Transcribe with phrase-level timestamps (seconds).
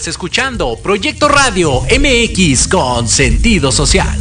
[0.00, 4.18] Estás escuchando Proyecto Radio MX con sentido social.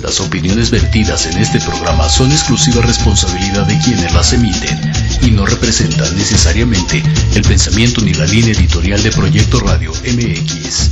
[0.00, 4.78] Las opiniones vertidas en este programa son exclusiva responsabilidad de quienes las emiten
[5.22, 7.02] y no representan necesariamente
[7.34, 10.90] el pensamiento ni la línea editorial de Proyecto Radio MX.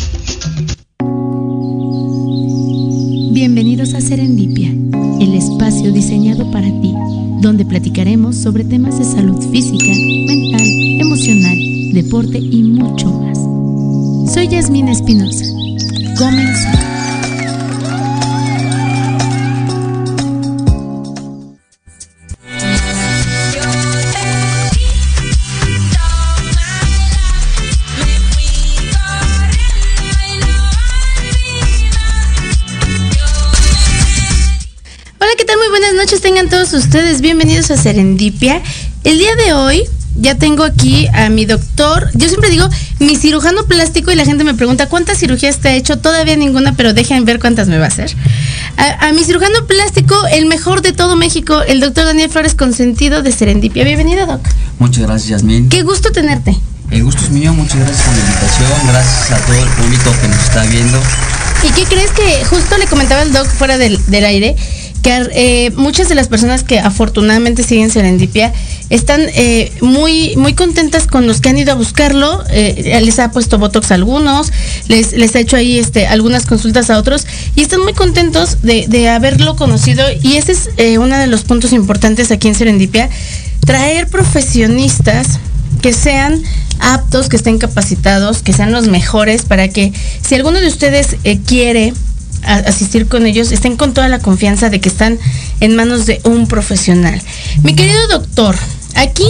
[3.33, 4.71] Bienvenidos a Serendipia,
[5.21, 6.93] el espacio diseñado para ti,
[7.43, 9.87] donde platicaremos sobre temas de salud física,
[10.27, 10.67] mental,
[10.99, 11.57] emocional,
[11.93, 13.56] deporte y mucho más.
[14.37, 15.47] Soy Yasmina Espinosa.
[16.19, 16.77] Comenzamos.
[36.21, 38.61] Tengan todos ustedes bienvenidos a Serendipia.
[39.05, 39.85] El día de hoy
[40.17, 44.45] ya tengo aquí a mi doctor, yo siempre digo mi cirujano plástico y la gente
[44.45, 47.85] me pregunta cuántas cirugías te ha hecho, todavía ninguna, pero dejen ver cuántas me va
[47.85, 48.15] a hacer.
[48.77, 53.23] A, a mi cirujano plástico, el mejor de todo México, el doctor Daniel Flores Consentido
[53.23, 53.85] de Serendipia.
[53.85, 54.41] Bienvenido, doc.
[54.79, 55.69] Muchas gracias, Yasmín.
[55.69, 56.57] Qué gusto tenerte.
[56.91, 60.29] El gusto es mío, muchas gracias por la invitación, gracias a todo el público que
[60.29, 60.99] nos está viendo.
[61.65, 64.57] ¿Y qué crees que justo le comentaba el doc fuera del, del aire?
[65.09, 68.53] Eh, muchas de las personas que afortunadamente siguen Serendipia
[68.91, 72.43] están eh, muy, muy contentas con los que han ido a buscarlo.
[72.51, 74.53] Eh, les ha puesto Botox a algunos,
[74.89, 77.25] les, les ha hecho ahí este, algunas consultas a otros
[77.55, 80.05] y están muy contentos de, de haberlo conocido.
[80.23, 83.09] Y ese es uno de los puntos importantes aquí en Serendipia,
[83.65, 85.39] traer profesionistas
[85.83, 86.43] que sean
[86.81, 91.17] aptos, que estén capacitados, que sean los mejores para que si alguno de ustedes
[91.47, 91.93] quiere
[92.47, 95.19] asistir con ellos, estén con toda la confianza de que están
[95.61, 97.21] en manos de un profesional.
[97.63, 98.57] Mi querido doctor,
[98.95, 99.29] aquí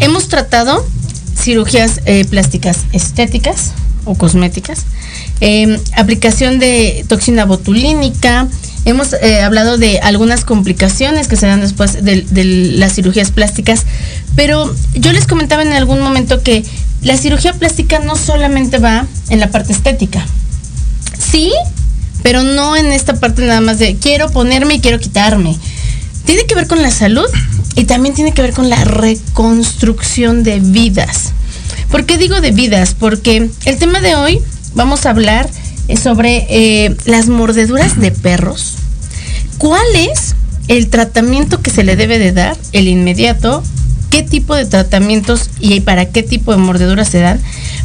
[0.00, 0.86] hemos tratado
[1.36, 3.72] cirugías eh, plásticas estéticas
[4.04, 4.84] o cosméticas,
[5.40, 8.48] eh, aplicación de toxina botulínica,
[8.84, 13.84] hemos eh, hablado de algunas complicaciones que se dan después de, de las cirugías plásticas,
[14.34, 16.64] pero yo les comentaba en algún momento que
[17.02, 20.24] la cirugía plástica no solamente va en la parte estética,
[21.18, 21.52] sí,
[22.22, 25.56] pero no en esta parte nada más de quiero ponerme y quiero quitarme.
[26.24, 27.26] Tiene que ver con la salud
[27.74, 31.32] y también tiene que ver con la reconstrucción de vidas.
[31.90, 32.94] ¿Por qué digo de vidas?
[32.98, 34.40] Porque el tema de hoy
[34.74, 35.48] vamos a hablar
[35.88, 38.74] eh, sobre eh, las mordeduras de perros.
[39.56, 40.34] ¿Cuál es
[40.68, 43.62] el tratamiento que se le debe de dar, el inmediato?
[44.10, 47.40] ¿Qué tipo de tratamientos y para qué tipo de mordeduras se dan?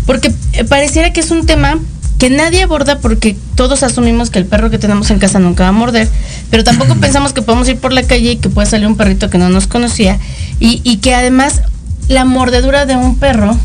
[0.06, 1.80] Porque eh, pareciera que es un tema
[2.24, 5.70] que nadie aborda porque todos asumimos que el perro que tenemos en casa nunca va
[5.70, 6.08] a morder,
[6.50, 9.30] pero tampoco pensamos que podemos ir por la calle y que puede salir un perrito
[9.30, 10.18] que no nos conocía
[10.58, 11.64] y, y que además
[12.08, 13.58] la mordedura de un perro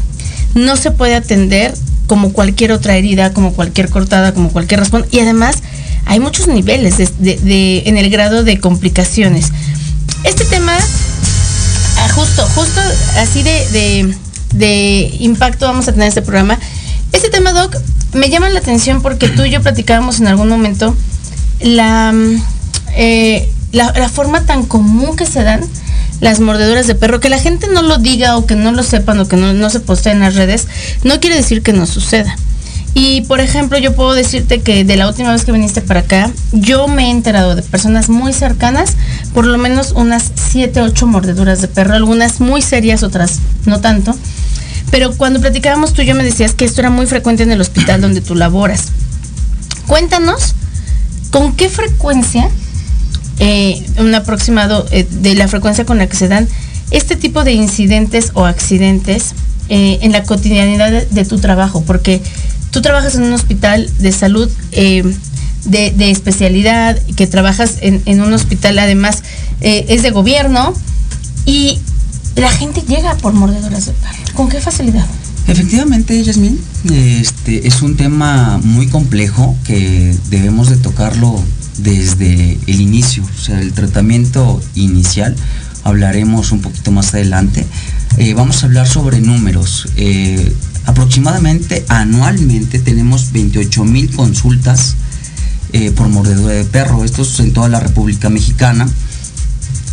[0.56, 1.72] no se puede atender
[2.08, 5.58] como cualquier otra herida, como cualquier cortada, como cualquier raspón y además
[6.06, 9.52] hay muchos niveles de, de- de- en el grado de complicaciones.
[10.24, 10.72] Este tema,
[11.98, 12.80] ah, justo, justo
[13.18, 14.14] así de, de,
[14.54, 16.58] de impacto vamos a tener este programa.
[17.12, 17.76] Este tema, Doc,
[18.12, 20.96] me llama la atención porque tú y yo platicábamos en algún momento
[21.60, 22.42] la, mm,
[22.96, 25.62] eh, la, la forma tan común que se dan
[26.20, 29.20] las mordeduras de perro, que la gente no lo diga o que no lo sepan
[29.20, 30.66] o que no, se postea en las redes,
[31.04, 32.36] no quiere decir que no suceda.
[32.94, 36.32] Y por ejemplo, yo puedo decirte que de la última vez que viniste para acá,
[36.52, 38.96] yo me he enterado de personas muy cercanas,
[39.34, 44.16] por lo menos unas 7, 8 mordeduras de perro, algunas muy serias, otras no tanto.
[44.90, 48.00] Pero cuando platicábamos tú yo me decías que esto era muy frecuente en el hospital
[48.00, 48.86] donde tú laboras.
[49.86, 50.54] Cuéntanos,
[51.30, 52.48] ¿con qué frecuencia,
[53.38, 56.48] eh, un aproximado eh, de la frecuencia con la que se dan
[56.90, 59.34] este tipo de incidentes o accidentes
[59.68, 61.82] eh, en la cotidianidad de, tu trabajo?
[61.86, 62.22] Porque
[62.70, 69.22] tú trabajas en un hospital de salud de, especialidad, que trabajas en, un hospital además
[69.60, 70.72] es de gobierno
[71.44, 71.78] y
[72.40, 74.34] la gente llega por mordeduras de perro.
[74.34, 75.06] ¿Con qué facilidad?
[75.46, 81.42] Efectivamente, Yasmín, este es un tema muy complejo que debemos de tocarlo
[81.78, 85.34] desde el inicio, o sea, el tratamiento inicial.
[85.84, 87.66] Hablaremos un poquito más adelante.
[88.18, 89.88] Eh, vamos a hablar sobre números.
[89.96, 90.54] Eh,
[90.84, 94.96] aproximadamente anualmente tenemos 28 mil consultas
[95.72, 97.04] eh, por mordedura de perro.
[97.04, 98.86] Esto es en toda la República Mexicana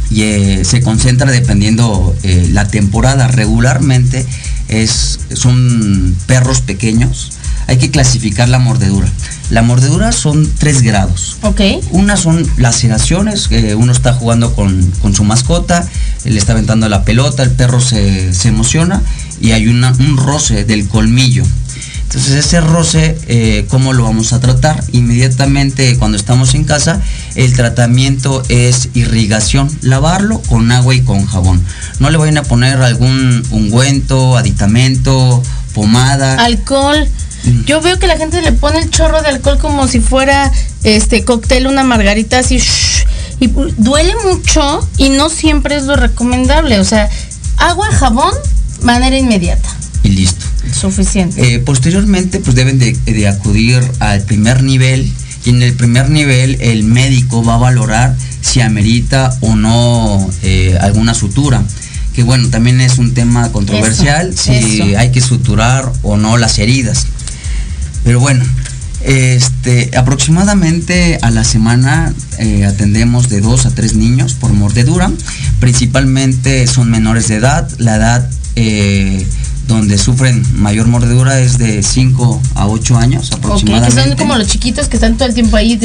[0.10, 3.28] y eh, se concentra dependiendo eh, la temporada.
[3.28, 4.26] Regularmente
[4.68, 7.32] es, son perros pequeños.
[7.68, 9.08] Hay que clasificar la mordedura.
[9.50, 11.38] La mordedura son tres grados.
[11.42, 11.62] Ok.
[11.92, 15.88] Una son laceraciones, que uno está jugando con, con su mascota,
[16.26, 19.02] le está aventando la pelota, el perro se, se emociona
[19.42, 21.44] y hay una- un roce del colmillo.
[22.06, 24.82] Entonces ese roce, eh, ¿cómo lo vamos a tratar?
[24.94, 27.02] Inmediatamente cuando estamos en casa,
[27.36, 31.62] el tratamiento es irrigación, lavarlo con agua y con jabón.
[32.00, 35.44] No le vayan a poner algún ungüento, aditamento,
[35.74, 36.36] pomada.
[36.36, 37.08] Alcohol.
[37.66, 40.52] Yo veo que la gente le pone el chorro de alcohol como si fuera
[40.84, 42.60] este cóctel, una margarita así.
[43.40, 46.80] y duele mucho y no siempre es lo recomendable.
[46.80, 47.10] O sea,
[47.58, 48.34] agua, jabón,
[48.82, 49.70] manera inmediata.
[50.02, 50.46] Y listo.
[50.76, 51.56] Suficiente.
[51.56, 55.10] Eh, posteriormente, pues deben de, acudir al primer nivel
[55.46, 60.78] y en el primer nivel el médico va a valorar si amerita o no eh,
[60.82, 61.64] alguna sutura.
[62.14, 67.08] Que bueno, también es un tema controversial si hay que suturar o no las heridas.
[68.04, 68.44] Pero bueno,
[69.02, 75.12] este, aproximadamente a la semana eh, atendemos de dos a tres niños por mordedura.
[75.60, 77.70] Principalmente son menores de edad.
[77.78, 78.30] La edad
[79.68, 83.96] donde sufren mayor mordedura es de 5 a 8 años aproximadamente.
[83.96, 85.80] que son como los chiquitos que están todo el tiempo ahí,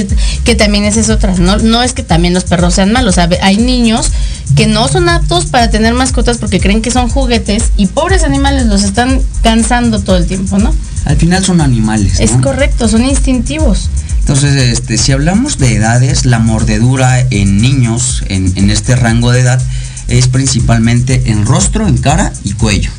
[0.44, 1.34] que también es otra.
[1.38, 4.10] No, no es que también los perros sean malos, hay niños
[4.56, 8.66] que no son aptos para tener mascotas porque creen que son juguetes y pobres animales
[8.66, 10.74] los están cansando todo el tiempo, ¿no?
[11.04, 12.20] Al final son animales.
[12.20, 13.88] Es correcto, son instintivos.
[14.20, 19.40] Entonces, este, si hablamos de edades, la mordedura en niños, en, en este rango de
[19.40, 19.62] edad,
[20.08, 22.90] es principalmente en rostro, en cara y cuello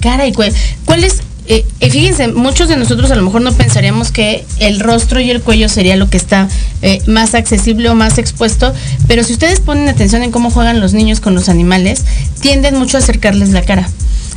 [0.00, 0.54] cara y cuello.
[0.84, 1.22] ¿Cuál es?
[1.46, 5.30] Eh, eh, fíjense, muchos de nosotros a lo mejor no pensaríamos que el rostro y
[5.30, 6.48] el cuello sería lo que está
[6.80, 8.72] eh, más accesible o más expuesto,
[9.08, 12.04] pero si ustedes ponen atención en cómo juegan los niños con los animales,
[12.40, 13.88] tienden mucho a acercarles la cara.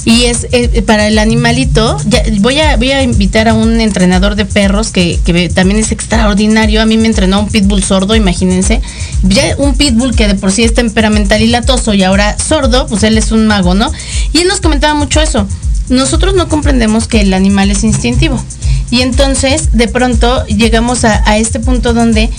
[0.05, 0.48] Y es
[0.86, 1.98] para el animalito,
[2.39, 6.81] voy, a, voy a invitar a un entrenador de perros que, que, también es extraordinario.
[6.81, 8.81] A mí me entrenó un pitbull sordo, imagínense.
[9.24, 13.03] Ya un pitbull que de por sí es temperamental y latoso y ahora sordo, pues
[13.03, 13.91] él es un mago, ¿no?
[14.33, 15.48] Y él nos comentaba mucho eso.
[15.88, 18.43] Nosotros no comprendemos que el animal es instintivo.
[18.91, 22.29] Y entonces, de pronto, llegamos a, a este punto donde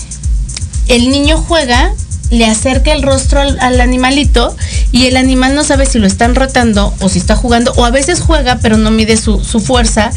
[0.88, 1.92] el niño juega
[2.30, 4.56] le acerca el rostro al, animalito
[4.92, 7.90] y el animal no sabe si lo están rotando o si está jugando o a
[7.90, 10.10] veces juega pero no mide su, fuerza.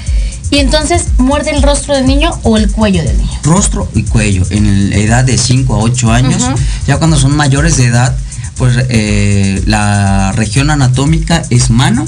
[0.50, 3.40] Y entonces muerde el rostro del niño o el cuello del niño.
[3.44, 6.44] Rostro y cuello en edad de 5 a 8 años,
[6.88, 8.16] ya cuando son mayores de edad,
[8.56, 12.06] pues eh, la región anatómica es mano,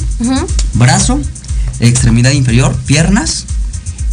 [0.74, 1.20] brazo,
[1.82, 3.46] extremidad inferior, piernas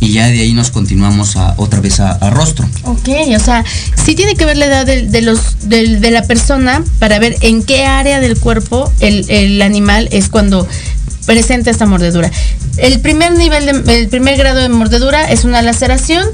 [0.00, 2.68] y ya de ahí nos continuamos a, otra vez a, rostro.
[2.84, 3.64] Ok, o sea,
[4.04, 7.84] sí tiene que ver la edad de, los, de, la persona para ver en qué
[7.84, 10.66] área del cuerpo el, animal es cuando
[11.24, 12.30] presenta esta mordedura.
[12.76, 16.26] El primer nivel, de, el primer grado de mordedura es una laceración.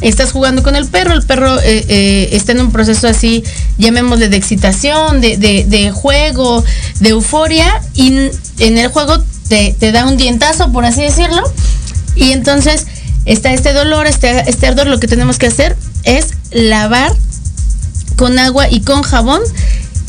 [0.00, 3.42] Estás jugando con el perro, el perro eh, eh, está en un proceso así,
[3.78, 6.64] llamémosle de excitación, de, de juego,
[7.00, 11.42] de euforia, y en el juego te, te da un dientazo, por así decirlo,
[12.14, 12.86] y entonces
[13.28, 17.14] está este dolor, este, este ardor, lo que tenemos que hacer es lavar
[18.16, 19.40] con agua y con jabón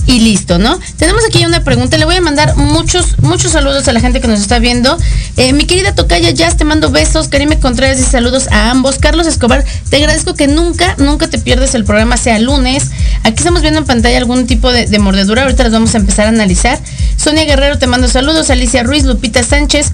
[0.07, 0.79] y listo, ¿no?
[0.97, 4.27] Tenemos aquí una pregunta, le voy a mandar muchos, muchos saludos a la gente que
[4.27, 4.97] nos está viendo.
[5.37, 7.27] Eh, mi querida Tocaya Jazz, te mando besos.
[7.27, 8.97] Karime Contreras y saludos a ambos.
[8.97, 12.89] Carlos Escobar, te agradezco que nunca, nunca te pierdes el programa, sea lunes.
[13.23, 16.25] Aquí estamos viendo en pantalla algún tipo de, de mordedura, ahorita las vamos a empezar
[16.25, 16.79] a analizar.
[17.15, 18.49] Sonia Guerrero, te mando saludos.
[18.49, 19.91] Alicia Ruiz, Lupita Sánchez.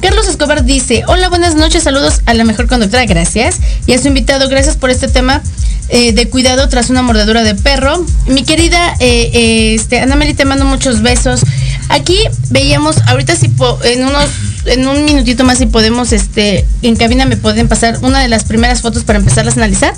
[0.00, 3.56] Carlos Escobar dice, hola, buenas noches, saludos a la mejor conductora, gracias.
[3.86, 5.42] Y a su invitado, gracias por este tema
[5.88, 8.04] eh, de cuidado tras una mordedura de perro.
[8.28, 10.00] Mi querida eh, eh, este,
[10.34, 11.40] te mando muchos besos.
[11.88, 12.16] Aquí
[12.50, 13.50] veíamos, ahorita si
[13.84, 14.30] en unos,
[14.66, 18.44] en un minutito más si podemos, este, en cabina me pueden pasar una de las
[18.44, 19.94] primeras fotos para empezarlas a analizar.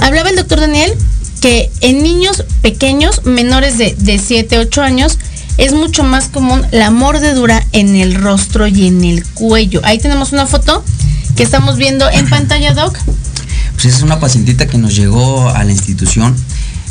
[0.00, 0.92] Hablaba el doctor Daniel
[1.40, 5.18] que en niños pequeños, menores de, de 7, 8 años,
[5.60, 9.82] es mucho más común la mordedura en el rostro y en el cuello.
[9.84, 10.82] Ahí tenemos una foto
[11.36, 12.98] que estamos viendo en pantalla, Doc.
[13.74, 16.34] Pues es una pacientita que nos llegó a la institución.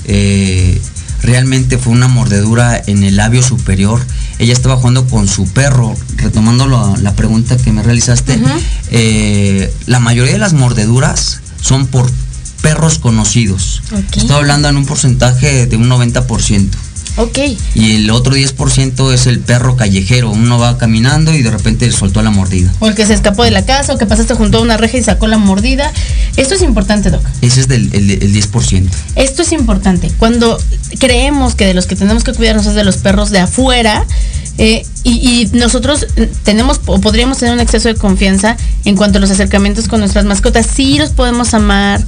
[0.06, 0.80] Eh,
[1.24, 4.06] realmente fue una mordedura en el labio superior.
[4.38, 8.40] Ella estaba jugando con su perro, retomando la, pregunta que me realizaste.
[8.92, 12.12] Eh, la mayoría de las mordeduras son por
[12.62, 13.82] perros conocidos.
[14.16, 16.70] Estoy hablando en un porcentaje de un 90%.
[17.18, 17.38] Ok.
[17.76, 20.32] Y el otro 10% es el perro callejero.
[20.32, 22.72] Uno va caminando y de repente soltó la mordida.
[22.80, 24.98] O el que se escapó de la casa o que pasaste junto a una reja
[24.98, 25.92] y sacó la mordida.
[26.38, 27.22] Esto es importante, Doc.
[27.42, 28.88] Ese es del el, 10%.
[29.16, 30.12] Esto es importante.
[30.18, 30.58] Cuando
[31.00, 34.06] creemos que de los que tenemos que cuidarnos es de los perros de afuera,
[34.62, 36.06] eh, y, nosotros
[36.44, 40.26] tenemos o podríamos tener un exceso de confianza en cuanto a los acercamientos con nuestras
[40.26, 40.66] mascotas.
[40.66, 42.04] Sí los podemos amar,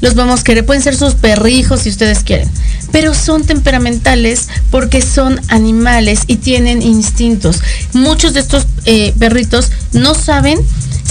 [0.00, 2.48] los vamos a querer, pueden ser sus perrijos si ustedes quieren,
[2.92, 7.60] pero son temperamentales porque son animales y tienen instintos.
[7.92, 10.58] Muchos de estos eh, perritos no saben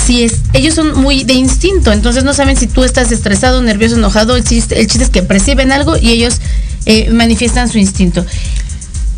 [0.06, 3.96] si es, ellos son muy de instinto, entonces no saben si tú estás estresado, nervioso,
[3.96, 6.42] enojado, el chiste, el chiste es que perciben algo y ellos
[6.86, 8.26] eh, manifiestan su instinto.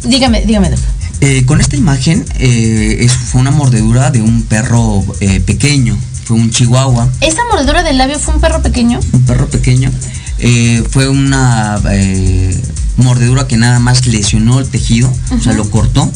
[0.04, 0.72] Dígame, dígame.
[1.20, 5.04] Eh, con esta imagen eh, es, fue una mordedura de un perro
[5.46, 7.10] pequeño, fue un chihuahua.
[7.22, 9.00] ¿Esa mordedura del labio fue un perro pequeño?
[9.12, 9.92] Un perro pequeño.
[10.40, 12.60] Eh, fue una eh,
[12.98, 16.12] mordedura que nada más lesionó el tejido, o sea, lo cortó.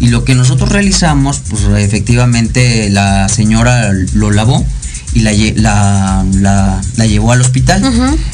[0.00, 4.64] Y lo que nosotros realizamos, pues efectivamente la señora lo lavó
[5.12, 7.82] y la, la, la- la llevó al hospital.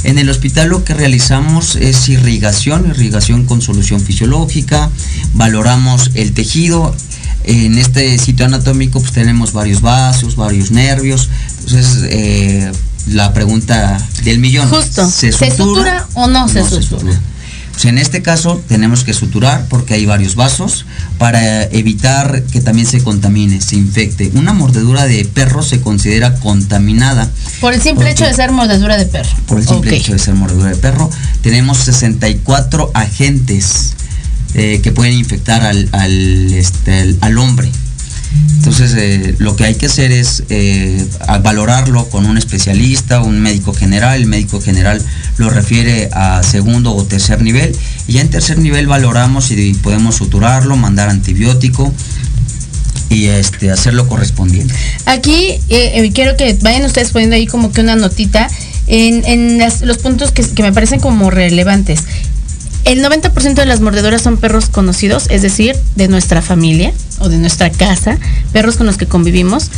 [0.04, 4.90] En el hospital lo que realizamos es irrigación, irrigación con solución fisiológica,
[5.32, 6.94] valoramos el tejido.
[7.44, 11.28] En este sitio anatómico pues tenemos varios vasos, varios nervios.
[11.60, 12.72] Entonces eh,
[13.08, 14.68] la pregunta del millón.
[14.68, 15.08] Justo.
[15.08, 17.20] ¿Se sutura o no se sutura?
[17.73, 20.87] Pues en este caso tenemos que suturar porque hay varios vasos
[21.18, 24.30] para evitar que también se contamine, se infecte.
[24.34, 27.28] Una mordedura de perro se considera contaminada
[27.61, 29.28] Por el simple hecho de ser mordedura de perro.
[29.49, 31.11] por el simple hecho de ser mordedura de perro.
[31.42, 33.94] Tenemos 64 agentes
[34.54, 37.73] eh, que pueden infectar al, al, este, al- al hombre.
[38.56, 41.06] Entonces eh, lo que hay que hacer es eh,
[41.42, 44.22] valorarlo con un especialista, un médico general.
[44.22, 45.02] El médico general
[45.36, 47.76] lo refiere a segundo o tercer nivel.
[48.08, 51.92] Y ya en tercer nivel valoramos si podemos suturarlo, mandar antibiótico
[53.10, 54.74] y este, hacer lo correspondiente.
[55.04, 58.48] Aquí eh, quiero que vayan ustedes poniendo ahí como que una notita
[58.86, 62.00] en, los puntos que me parecen como relevantes.
[62.84, 67.38] El 90% de las mordedoras son perros conocidos, es decir, de nuestra familia o de
[67.38, 68.18] nuestra casa,
[68.52, 69.70] perros con los que convivimos.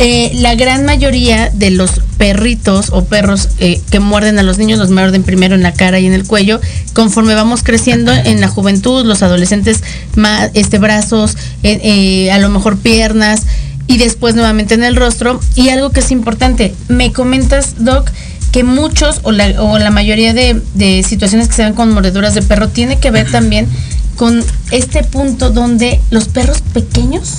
[0.00, 4.78] Eh, la gran mayoría de los perritos o perros eh, que muerden a los niños
[4.78, 6.60] los muerden primero en la cara y en el cuello.
[6.94, 9.82] Conforme vamos creciendo en la juventud, los adolescentes,
[10.14, 13.42] más, este, brazos, eh, a lo mejor piernas
[13.88, 15.40] y después nuevamente en el rostro.
[15.56, 18.08] Y algo que es importante, me comentas, Doc,
[18.52, 22.34] que muchos o la, o la mayoría de, de situaciones que se dan con mordeduras
[22.34, 23.68] de perro tiene que ver también
[24.16, 27.34] con este punto donde los perros pequeños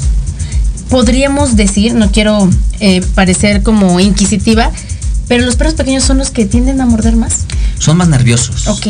[0.90, 2.50] podríamos decir, no quiero
[2.80, 4.72] eh, parecer como inquisitiva,
[5.28, 7.46] pero los perros pequeños son los que tienden a morder más.
[7.78, 8.68] Son más nerviosos.
[8.68, 8.88] Ok.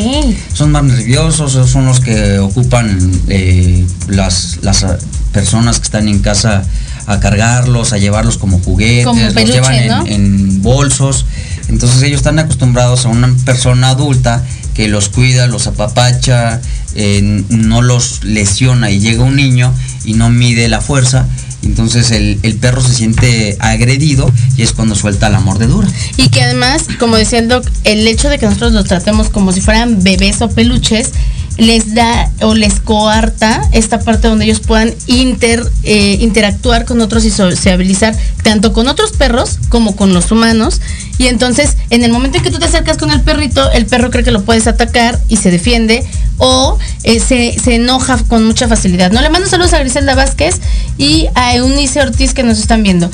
[0.54, 4.98] son más nerviosos, son los que ocupan eh, las, las ah,
[5.32, 6.64] personas que están en casa
[7.06, 10.06] a cargarlos, a llevarlos como juguetes, Como los peluche, llevan en, ¿no?
[10.06, 11.26] en bolsos.
[11.70, 16.60] Entonces ellos están acostumbrados a una persona adulta que los cuida, los apapacha,
[16.94, 19.72] eh, no los lesiona y llega un niño
[20.04, 21.26] y no mide la fuerza.
[21.62, 25.88] Entonces el, el perro se siente agredido y es cuando suelta la mordedura.
[26.16, 29.52] Y que además, como decía el doc, el hecho de que nosotros los tratemos como
[29.52, 31.12] si fueran bebés o peluches,
[31.56, 37.24] les da o les coarta esta parte donde ellos puedan inter, eh, interactuar con otros
[37.24, 40.80] y sociabilizar tanto con otros perros como con los humanos.
[41.18, 44.10] Y entonces, en el momento en que tú te acercas con el perrito, el perro
[44.10, 46.04] cree que lo puedes atacar y se defiende
[46.38, 49.12] o eh, se, se enoja con mucha facilidad.
[49.12, 50.56] No le mando saludos a Griselda Vázquez
[50.96, 53.10] y a Eunice Ortiz que nos están viendo.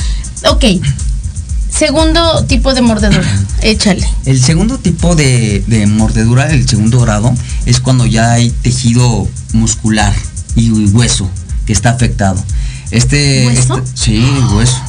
[0.49, 0.65] Ok,
[1.71, 3.27] segundo tipo de mordedura,
[3.63, 4.07] échale.
[4.25, 7.35] El segundo tipo de, de mordedura, el segundo grado,
[7.67, 10.13] es cuando ya hay tejido muscular
[10.55, 11.29] y hueso
[11.67, 12.43] que está afectado.
[12.91, 13.79] Este, ¿Hueso?
[13.79, 14.81] este- sí, hueso.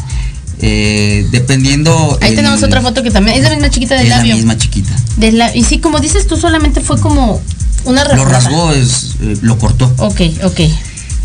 [0.60, 2.18] Eh, dependiendo.
[2.22, 4.58] Ahí el- tenemos otra foto que también es la misma chiquita del es la misma
[4.58, 4.92] chiquita.
[5.18, 7.42] Del la- y sí, como dices tú, solamente fue como
[7.86, 8.30] una Lo rasgada.
[8.50, 9.94] rasgó, es, eh, lo cortó.
[9.98, 10.60] Ok, ok.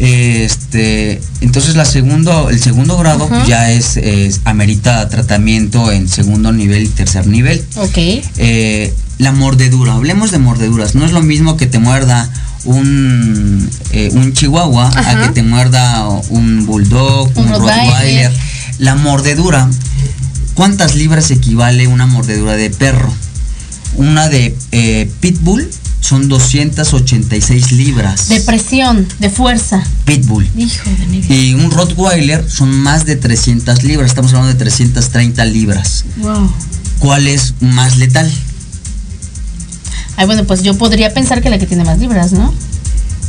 [0.04, 6.82] Este, entonces la segundo, el segundo grado ya es, es- amerita tratamiento en segundo nivel
[6.82, 7.64] y tercer nivel.
[7.76, 7.96] Ok.
[8.38, 10.96] Eh, la mordedura, hablemos de mordeduras.
[10.96, 12.28] No es lo mismo que te muerda
[12.64, 15.10] un, eh, un chihuahua Ajá.
[15.22, 17.86] a que te muerda un bulldog, Un un, rottweiler.
[17.86, 18.32] rottweiler.
[18.78, 19.70] La mordedura,
[20.54, 23.12] ¿cuántas libras equivale una mordedura de perro?
[23.94, 25.68] Una de eh, pitbull
[26.02, 28.28] son 286 libras.
[28.28, 29.82] De presión, de fuerza.
[30.04, 30.46] pitbull.
[30.56, 31.34] Hijo de mi vida.
[31.34, 34.08] Y un rottweiler son más de 300 libras.
[34.10, 36.04] Estamos hablando de 330 libras.
[36.18, 36.52] Wow.
[36.98, 38.30] ¿Cuál es más letal?
[40.16, 42.52] Ay, bueno, pues yo podría pensar que la que tiene más libras, ¿no?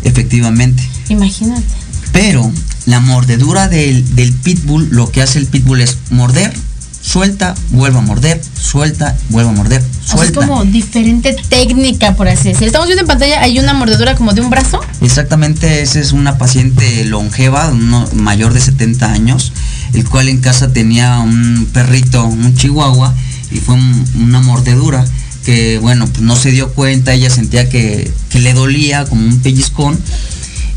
[0.04, 0.84] Efectivamente.
[1.10, 1.64] Imagínate.
[2.12, 2.52] Pero
[2.88, 6.54] la mordedura del, del pitbull, lo que hace el pitbull es morder,
[7.04, 10.40] suelta, vuelve a morder, suelta, vuelve a morder, O sea, es suelta.
[10.48, 12.68] como diferente técnica, por así decirlo.
[12.68, 14.80] Estamos viendo en pantalla, hay una mordedura como de un brazo.
[15.02, 19.52] Exactamente, esa es una paciente longeva, uno mayor de 70 años,
[19.94, 23.14] el cual en casa tenía un perrito, un chihuahua,
[23.52, 25.06] y fue un- una mordedura
[25.46, 29.40] que, bueno, pues no se dio cuenta, ella sentía que, que le dolía como un
[29.42, 30.00] pellizcón.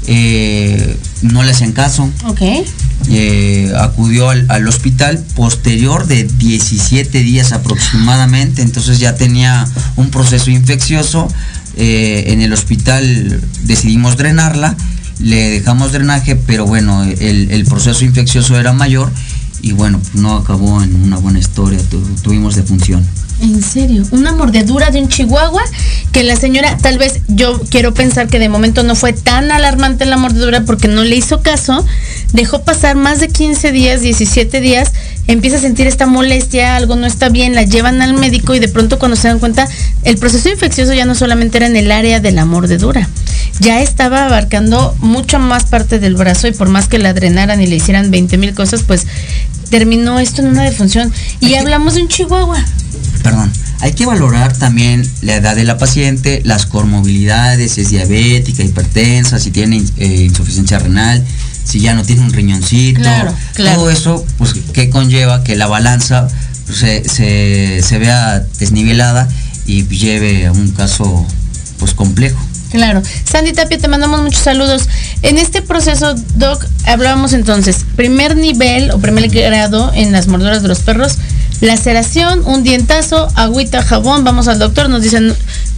[0.07, 2.11] Eh, no le hacían caso.
[2.27, 2.43] Ok.
[3.11, 9.67] Eh, acudió al, al hospital posterior de 17 días aproximadamente, entonces ya tenía
[9.97, 11.29] un proceso infeccioso.
[11.77, 14.77] Eh, en el hospital decidimos drenarla,
[15.21, 19.13] le dejamos drenaje, pero bueno, el, el proceso infeccioso era mayor
[19.63, 23.05] y bueno, no acabó en una buena historia, tu- tuvimos defunción.
[23.41, 25.63] En serio, una mordedura de un chihuahua
[26.11, 30.07] que la señora, tal vez yo quiero pensar que de momento no fue tan alarmante
[30.07, 31.85] la mordedura porque no le hizo caso,
[32.33, 34.93] dejó pasar más de 15 días, 17 días,
[35.27, 38.69] empieza a sentir esta molestia, algo no está bien, la llevan al médico y de
[38.69, 39.69] pronto cuando se dan cuenta,
[40.05, 43.07] el proceso infeccioso ya no solamente era en el área de la mordedura,
[43.61, 47.67] ya estaba abarcando mucho más parte del brazo y por más que la drenaran y
[47.67, 49.07] le hicieran 20 mil cosas, pues
[49.71, 51.13] terminó esto en una defunción.
[51.41, 52.65] Y hablamos de un chihuahua.
[53.27, 58.63] Perdón, hay que valorar también la edad de la paciente, las comorbilidades, si es diabética,
[58.63, 61.25] hipertensa, si tiene eh, insuficiencia renal,
[61.65, 63.01] si ya no tiene un riñoncito.
[63.01, 63.81] Claro, claro.
[63.81, 66.29] Todo eso, pues, que conlleva que la balanza
[66.67, 69.29] pues, se, se- se vea desnivelada
[69.67, 71.27] y lleve a un caso
[71.79, 72.39] pues complejo.
[72.71, 73.03] Claro.
[73.25, 74.89] Sandy Tapia, te mandamos muchos saludos.
[75.23, 80.69] En este proceso, Doc, hablábamos entonces, primer nivel o primer grado en las morduras de
[80.69, 81.17] los perros,
[81.61, 85.35] laceración, un dientazo, agüita, jabón, vamos al doctor, nos dicen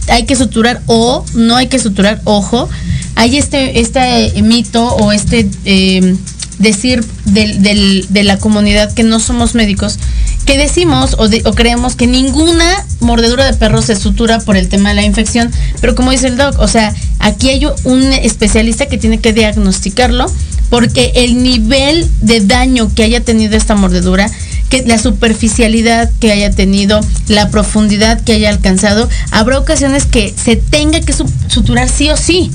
[0.09, 2.69] hay que suturar o no hay que suturar, ojo.
[3.15, 6.15] Hay este, este mito o este eh,
[6.57, 9.97] decir de la comunidad que no somos médicos,
[10.45, 14.89] que decimos o, o creemos que ninguna mordedura de perro se sutura por el tema
[14.89, 18.97] de la infección, pero como dice el doc, o sea, aquí hay un especialista que
[18.97, 20.25] tiene que diagnosticarlo
[20.69, 24.29] porque el nivel de daño que haya tenido esta mordedura,
[24.69, 30.55] que la superficialidad que haya tenido, la profundidad que haya alcanzado, habrá ocasiones que se
[30.55, 32.51] tenga que su- suturar sí o sí.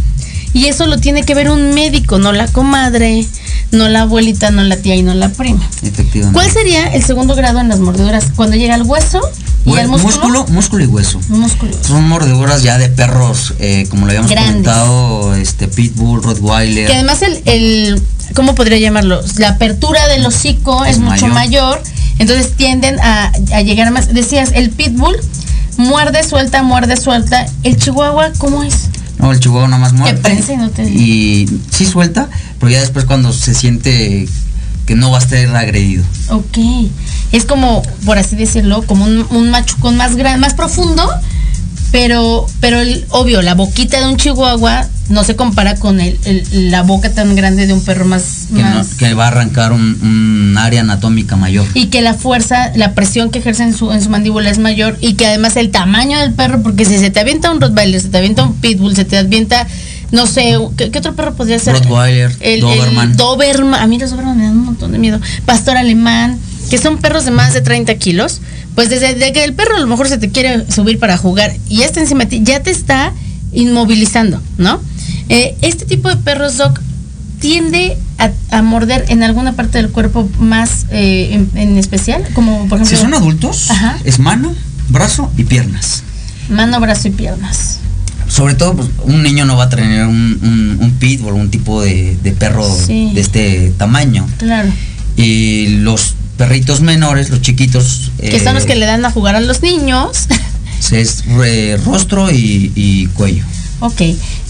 [0.53, 3.27] Y eso lo tiene que ver un médico, no la comadre,
[3.73, 5.69] no la abuelita, no la tía y no la prima.
[5.83, 6.33] Efectivamente.
[6.33, 8.27] ¿Cuál sería el segundo grado en las mordeduras?
[8.37, 9.21] Cuando llega al hueso
[9.67, 10.13] y al músculo.
[10.15, 11.21] músculo, músculo y hueso.
[11.29, 11.73] Músculo.
[11.83, 14.53] Son mordeduras ya de perros, eh, como lo habíamos Grandes.
[14.53, 16.87] comentado, este Pitbull, Rottweiler.
[16.87, 18.01] Que además el, el,
[18.35, 19.21] ¿cómo podría llamarlo?
[19.39, 21.33] La apertura del hocico es, Es mucho mayor.
[21.79, 21.83] mayor,
[22.19, 24.13] entonces tienden a, a llegar más.
[24.13, 25.17] Decías, el pitbull
[25.77, 27.47] muerde, suelta, muerde, suelta.
[27.63, 28.89] El chihuahua, ¿cómo es?
[29.19, 30.21] No, el chihuahua nada más muerde.
[30.21, 34.29] prensa y no te- Y sí suelta, pero ya después cuando se siente
[34.87, 36.05] que no va a estar agredido.
[36.29, 36.59] Ok.
[37.33, 41.09] Es como, por así decirlo, como un, un machucón más grande, más profundo,
[41.95, 46.73] pero, pero el, obvio, la boquita de un chihuahua no se compara con el, el-
[46.73, 49.71] la boca tan grande de un perro más, Que, no- más que va a arrancar
[49.71, 51.65] un, un área anatómica mayor.
[51.73, 54.99] y que la fuerza, la presión que ejerce en su, en su mandíbula es mayor
[55.01, 58.09] y que además el tamaño del perro, porque si se te avienta un Rottweiler, se
[58.09, 59.69] te avienta un Pitbull, se te avienta,
[60.11, 61.75] no sé, ¿qué, qué otro perro podría ser?
[61.75, 63.11] Rottweiler, el, Doberman.
[63.13, 65.21] el Doberman, a mí los Doberman me dan un montón de miedo.
[65.47, 68.41] Pastor alemán, que son perros de más de 30 kilos,
[68.75, 71.55] pues desde de que el perro a lo mejor se te quiere subir para jugar
[71.69, 73.13] y ya está encima de ti, ya te está
[73.53, 74.81] inmovilizando, ¿no?
[75.29, 76.81] Eh, este tipo de perros, Doc,
[77.41, 82.67] tiende a, a morder en alguna parte del cuerpo más eh, en, en especial, como
[82.69, 83.99] por ejemplo Si son adultos, Ajá.
[84.05, 84.55] es mano,
[84.89, 86.03] brazo y piernas.
[86.49, 87.79] mano, brazo y piernas.
[88.27, 91.83] Sobre todo, pues, un niño no va a tener un, un, un pitbull, un tipo
[91.83, 93.11] de, de perro Sí.
[93.15, 94.27] de este tamaño.
[94.39, 94.71] Claro.
[95.17, 98.11] Y los perritos menores, los chiquitos.
[98.21, 100.27] Que son los que le dan a jugar a los niños.
[100.93, 103.43] Es eh, rostro y, y cuello.
[103.81, 104.03] Ok.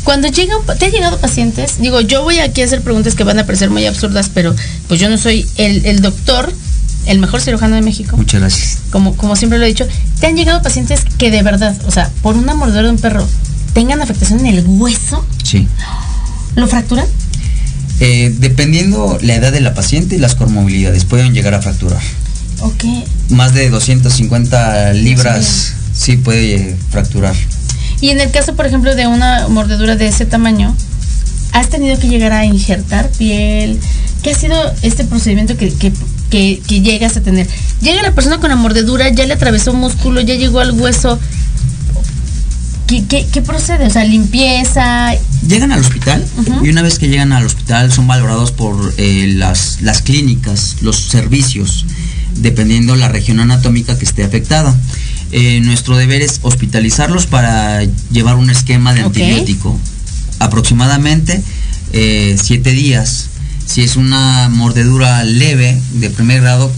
[0.03, 1.79] Cuando llegan, ¿te han llegado pacientes?
[1.79, 4.53] Digo, yo voy aquí a hacer preguntas que van a parecer muy absurdas, pero
[4.89, 6.53] pues yo no soy el, el doctor,
[7.07, 8.79] el mejor cirujano de México, Muchas gracias.
[8.91, 9.87] como, como siempre lo he dicho.
[10.19, 13.27] ¿Te han llegado pacientes que de verdad, o sea, por una mordedura de un perro,
[13.73, 15.25] tengan afectación en el hueso?
[15.43, 15.69] Sí.
[16.57, 17.07] ¿Lo fracturan?
[18.01, 22.01] Eh, dependiendo la edad de la paciente y las comorbilidades, pueden llegar a fracturar.
[22.61, 22.85] Ok.
[23.31, 27.35] Más de 250 libras sí puede fracturar.
[28.01, 30.75] Y en el caso, por ejemplo, de una mordedura de ese tamaño,
[31.53, 33.79] ¿has tenido que llegar a injertar piel?
[34.23, 35.93] ¿Qué ha sido este procedimiento que, que,
[36.31, 37.47] que- que llegas a tener?
[37.81, 41.19] Llega la persona con la mordedura, ya le atravesó un músculo, ya llegó al hueso.
[42.95, 43.87] ¿Qué, qué, qué procede?
[43.87, 45.15] O sea, limpieza.
[45.49, 46.25] Llegan al hospital
[46.63, 50.97] y una vez que llegan al hospital son valorados por eh, las, las clínicas, los
[50.97, 51.87] servicios,
[52.37, 54.77] dependiendo la región anatómica que esté afectada.
[55.33, 59.77] Eh, nuestro deber es hospitalizarlos para llevar un esquema de antibiótico.
[60.39, 61.43] Aproximadamente
[61.93, 63.29] eh, siete días.
[63.67, 66.71] Si es una mordedura leve de primer grado,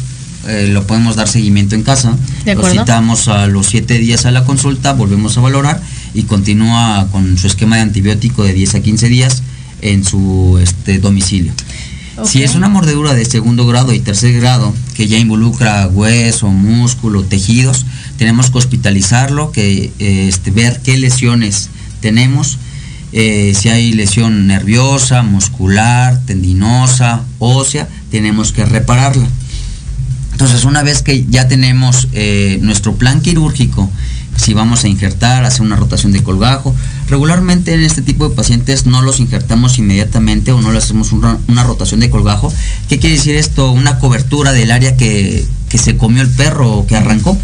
[0.49, 2.17] eh, lo podemos dar seguimiento en casa.
[2.47, 5.83] De Lo citamos a los siete días a la consulta, volvemos a valorar
[6.17, 9.43] y continúa con su esquema de antibiótico de 10 a 15 días
[9.83, 11.53] en su este, domicilio.
[12.25, 17.23] Si es una mordedura de segundo grado y tercer grado que ya involucra hueso, músculo,
[17.25, 17.85] tejidos,
[18.17, 21.69] tenemos que hospitalizarlo, que este, ver qué lesiones
[22.01, 22.59] tenemos,
[23.13, 29.29] eh, si hay lesión nerviosa, muscular, tendinosa, ósea, tenemos que repararla.
[30.33, 33.91] Entonces, una vez que ya tenemos eh, nuestro plan quirúrgico,
[34.37, 36.75] si vamos a injertar, hacer una rotación de colgajo.
[37.09, 41.65] Regularmente en este tipo de pacientes no los injertamos inmediatamente o no le hacemos una,
[41.65, 42.53] rotación de colgajo.
[42.89, 43.73] ¿Qué quiere decir esto?
[43.73, 45.45] Una cobertura del área que,
[45.77, 47.37] se comió el perro o que arrancó.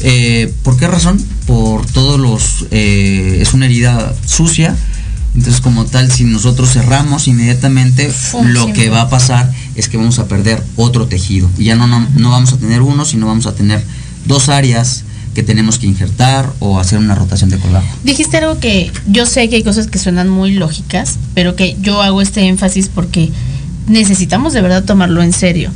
[0.00, 1.18] Eh, ¿Por qué razón?
[1.46, 2.66] Por todos los...
[2.70, 4.76] Eh, es una herida sucia.
[5.34, 8.12] Entonces como tal, si nosotros cerramos inmediatamente,
[8.44, 11.50] lo que va a pasar es que vamos a perder otro tejido.
[11.58, 13.82] Y ya no, no, no vamos a tener uno, sino vamos a tener
[14.26, 17.86] dos áreas que tenemos que injertar o hacer una rotación de colgajo.
[18.04, 22.02] Dijiste algo que yo sé que hay cosas que suenan muy lógicas, pero que yo
[22.02, 23.30] hago este énfasis porque
[23.88, 25.70] necesitamos de verdad tomarlo en serio.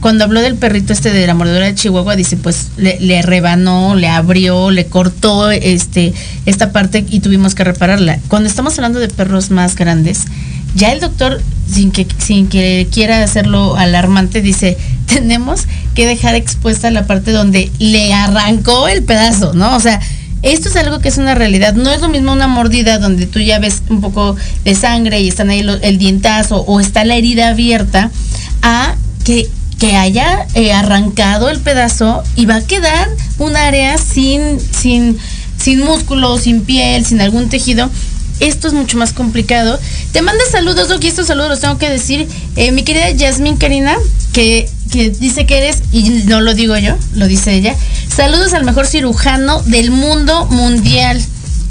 [0.00, 4.06] Cuando habló del perrito este de la mordedura de Chihuahua, dice, pues le, rebanó, le
[4.08, 6.12] abrió, le cortó este,
[6.46, 8.20] esta parte y tuvimos que repararla.
[8.28, 10.24] Cuando estamos hablando de perros más grandes,
[10.76, 14.76] ya el doctor, sin que, sin que quiera hacerlo alarmante, dice,
[15.08, 15.62] tenemos
[15.94, 19.74] que dejar expuesta la parte donde le arrancó el pedazo, ¿no?
[19.74, 20.00] O sea,
[20.42, 21.74] esto es algo que es una realidad.
[21.74, 25.28] No es lo mismo una mordida donde tú ya ves un poco de sangre y
[25.28, 28.10] están ahí el dientazo o está la herida abierta,
[28.62, 28.94] a
[29.24, 35.18] que, que haya eh, arrancado el pedazo y va a quedar un área sin, sin,
[35.58, 37.90] sin músculo, sin piel, sin algún tejido
[38.40, 39.78] esto es mucho más complicado.
[40.12, 42.28] Te manda saludos, Doc, estos saludos los tengo que decir.
[42.56, 43.96] Eh, mi querida Yasmín Karina,
[44.32, 47.74] que, que dice que eres, y no lo digo yo, lo dice ella.
[48.14, 51.22] Saludos al mejor cirujano del mundo mundial.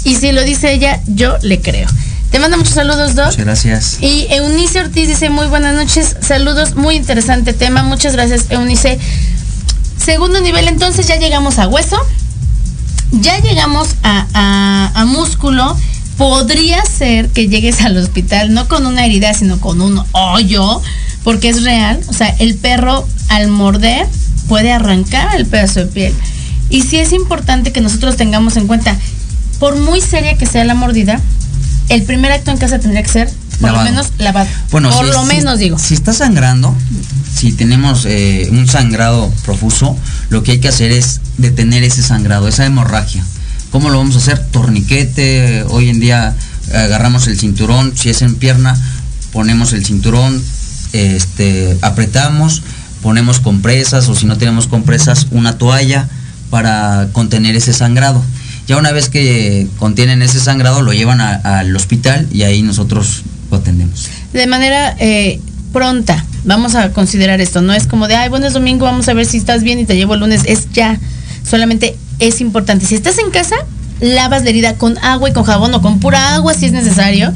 [0.04, 1.88] Y si lo dice ella, yo le creo.
[2.30, 3.26] Te manda muchos saludos, Doc.
[3.26, 3.98] Muchas gracias.
[4.00, 7.82] Y Eunice Ortiz dice, muy buenas noches, saludos, muy interesante tema.
[7.82, 8.98] Muchas gracias, Eunice.
[10.02, 11.96] Segundo nivel, entonces ya llegamos a hueso,
[13.12, 15.76] ya llegamos a, a, a músculo
[16.18, 20.82] podría ser que llegues al hospital no con una herida, sino con un hoyo,
[21.28, 22.00] porque es real.
[22.06, 24.06] O sea, el perro al morder
[24.48, 26.14] puede arrancar el pedazo de piel.
[26.70, 28.96] Y sí es importante que nosotros tengamos en cuenta,
[29.58, 31.20] por muy seria que sea la mordida,
[31.90, 34.48] el primer acto en casa tendría que ser por lo menos lavado.
[34.70, 35.78] Bueno, por lo menos digo.
[35.78, 36.74] Si está sangrando,
[37.36, 39.98] si tenemos eh, un sangrado profuso,
[40.30, 43.22] lo que hay que hacer es detener ese sangrado, esa hemorragia.
[43.70, 44.46] ¿Cómo lo vamos a hacer?
[44.46, 46.34] Torniquete, hoy en día
[46.72, 48.80] agarramos el cinturón, si es en pierna,
[49.30, 50.42] ponemos el cinturón,
[50.92, 52.62] este, apretamos,
[53.02, 56.08] ponemos compresas o si no tenemos compresas, una toalla
[56.50, 58.22] para contener ese sangrado.
[58.66, 63.56] Ya una vez que contienen ese sangrado, lo llevan al hospital y ahí nosotros lo
[63.56, 64.08] atendemos.
[64.32, 65.40] De manera eh,
[65.72, 67.62] pronta, vamos a considerar esto.
[67.62, 69.86] No es como de, ay, bueno, es domingo, vamos a ver si estás bien y
[69.86, 70.42] te llevo el lunes.
[70.44, 70.98] Es ya.
[71.48, 72.84] Solamente es importante.
[72.84, 73.56] Si estás en casa,
[74.00, 77.32] lavas la herida con agua y con jabón o con pura agua si es necesario.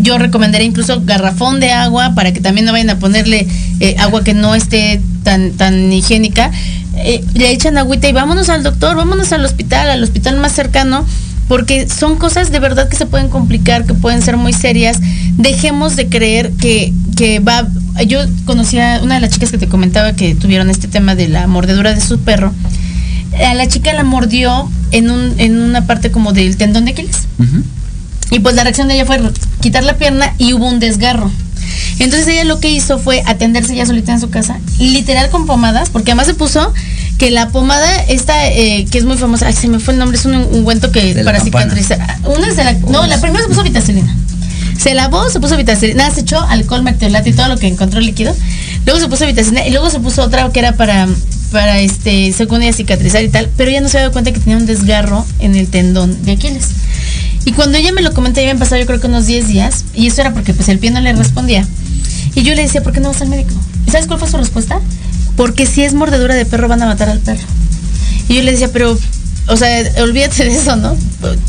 [0.00, 3.46] Yo recomendaría incluso garrafón de agua para que también no vayan a ponerle
[3.80, 6.50] eh, agua que no esté tan, tan higiénica.
[6.96, 11.06] Eh, le echan agüita y vámonos al doctor, vámonos al hospital, al hospital más cercano,
[11.48, 14.98] porque son cosas de verdad que se pueden complicar, que pueden ser muy serias.
[15.36, 17.66] Dejemos de creer que, que va...
[18.06, 21.46] Yo conocía una de las chicas que te comentaba que tuvieron este tema de la
[21.46, 22.52] mordedura de su perro
[23.44, 27.28] a la chica la mordió en, un, en una parte como del tendón de Aquiles.
[28.30, 29.20] Y pues la reacción de ella fue
[29.60, 31.30] quitar la pierna y hubo un desgarro.
[31.98, 35.90] Entonces ella lo que hizo fue atenderse ya solita en su casa, literal con pomadas,
[35.90, 36.72] porque además se puso
[37.18, 40.18] que la pomada esta eh, que es muy famosa, ay, se me fue el nombre,
[40.18, 42.00] es un ungüento que para cicatrizar.
[42.24, 44.16] Una es de la, no, la primera se puso vitacilina.
[44.78, 48.34] Se lavó, se puso vitacilina, se echó alcohol, mertiolate y todo lo que encontró líquido.
[48.84, 51.06] Luego se puso vitacilina y luego se puso otra que era para
[51.52, 54.40] para este según ella cicatrizar y tal, pero ella no se había dado cuenta que
[54.40, 56.70] tenía un desgarro en el tendón de Aquiles.
[57.44, 59.84] Y cuando ella me lo comentó, ya habían pasado yo creo que unos 10 días,
[59.94, 61.66] y eso era porque pues el pie no le respondía.
[62.34, 63.52] Y yo le decía, ¿por qué no vas al médico?
[63.86, 64.80] ¿Y sabes cuál fue su respuesta?
[65.36, 67.42] Porque si es mordedura de perro van a matar al perro.
[68.28, 68.96] Y yo le decía, pero,
[69.48, 69.68] o sea,
[70.02, 70.96] olvídate de eso, ¿no?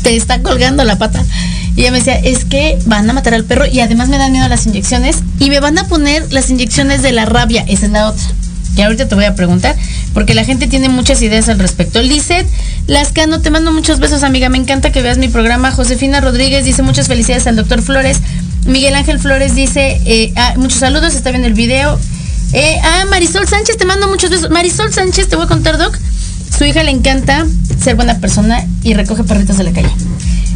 [0.02, 1.24] Te está colgando la pata.
[1.76, 4.32] Y ella me decía, es que van a matar al perro y además me dan
[4.32, 7.92] miedo las inyecciones y me van a poner las inyecciones de la rabia, esa es
[7.92, 8.24] la otra
[8.74, 9.76] que ahorita te voy a preguntar,
[10.12, 12.02] porque la gente tiene muchas ideas al respecto.
[12.02, 12.46] Lizeth
[12.86, 14.48] Lascano, te mando muchos besos, amiga.
[14.48, 15.70] Me encanta que veas mi programa.
[15.70, 18.20] Josefina Rodríguez dice muchas felicidades al doctor Flores.
[18.66, 21.98] Miguel Ángel Flores dice eh, ah, muchos saludos, está viendo el video.
[22.52, 24.50] Eh, ah, Marisol Sánchez, te mando muchos besos.
[24.50, 25.98] Marisol Sánchez, te voy a contar, Doc.
[26.56, 27.46] Su hija le encanta
[27.82, 29.90] ser buena persona y recoge perritos de la calle.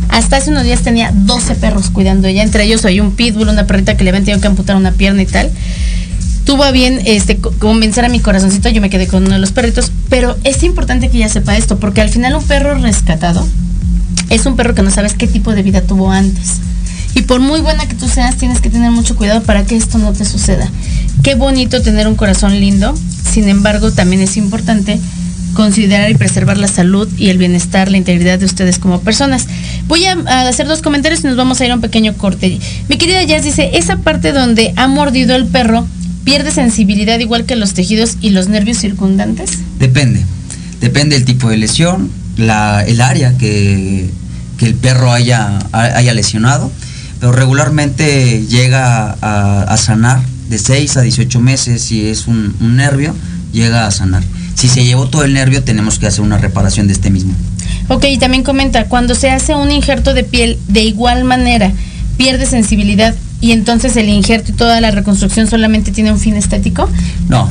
[0.08, 3.66] hasta hace unos días tenía 12 perros cuidando ella, entre ellos hay un pitbull, una
[3.66, 5.50] perrita que le habían tenido que amputar una pierna y tal.
[6.48, 9.52] Tuvo a bien este, convencer a mi corazoncito, yo me quedé con uno de los
[9.52, 13.46] perritos, pero es importante que ella sepa esto, porque al final un perro rescatado
[14.30, 16.54] es un perro que no sabes qué tipo de vida tuvo antes.
[17.14, 19.98] Y por muy buena que tú seas, tienes que tener mucho cuidado para que esto
[19.98, 20.66] no te suceda.
[21.22, 22.94] Qué bonito tener un corazón lindo,
[23.30, 24.98] sin embargo también es importante
[25.52, 29.48] considerar y preservar la salud y el bienestar, la integridad de ustedes como personas.
[29.86, 30.14] Voy a,
[30.48, 32.58] hacer dos comentarios y nos vamos a ir a un pequeño corte.
[32.88, 35.86] Mi querida Jazz dice, esa parte donde ha mordido el perro
[36.28, 39.60] pierde sensibilidad igual que los tejidos y los nervios circundantes.
[39.78, 40.22] Depende,
[40.78, 44.10] depende del tipo de lesión, la, el área que,
[44.60, 46.70] el perro haya, haya lesionado,
[47.18, 53.14] pero regularmente llega a, sanar de 6 a 18 meses si es un nervio,
[53.54, 54.22] llega a sanar.
[54.54, 57.32] Si se llevó todo el nervio, tenemos que hacer una reparación de este mismo.
[57.88, 61.72] Ok, y también comenta, cuando se hace un injerto de piel de igual manera,
[62.18, 66.88] pierde sensibilidad y entonces el injerto y toda la reconstrucción solamente tiene un fin estético?
[67.28, 67.50] No,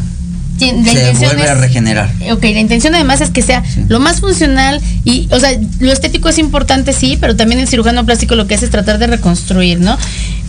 [0.57, 2.09] se vuelve a regenerar.
[2.31, 6.29] Ok, la intención además es que sea lo más funcional y, o sea, lo estético
[6.29, 9.79] es importante, sí, pero también el cirujano plástico lo que hace es tratar de reconstruir,
[9.79, 9.97] ¿no?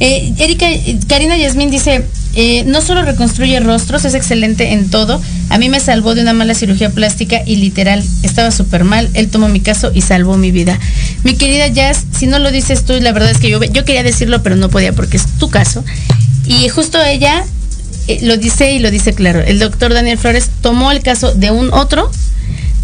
[0.00, 0.66] Eh, Erika,
[1.08, 5.20] Karina Yasmín dice, eh, no solo reconstruye rostros, es excelente en todo.
[5.48, 9.11] A mí me salvó de una mala cirugía plástica y literal, estaba súper mal.
[9.14, 10.78] Él tomó mi caso y salvó mi vida.
[11.24, 14.42] Mi querida Jazz, si no lo dices tú, la verdad es que yo, quería decirlo,
[14.42, 15.84] pero no podía porque es tu caso.
[16.46, 17.44] Y justo ella
[18.06, 19.40] eh, lo dice y lo dice claro.
[19.40, 22.11] El doctor Daniel Flores tomó el caso de un otro,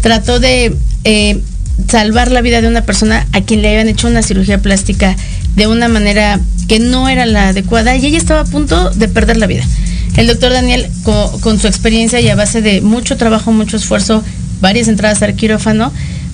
[0.01, 0.75] trató de
[1.05, 1.39] eh,
[1.87, 5.15] salvar la vida de una persona a quien le habían hecho una cirugía plástica
[5.55, 9.37] de una manera que no era la adecuada y ella estaba a punto de perder
[9.37, 9.63] la vida.
[10.17, 14.23] El doctor Daniel, con, su experiencia y a base de mucho trabajo, mucho esfuerzo,
[14.61, 15.91] varias entradas al quirófano,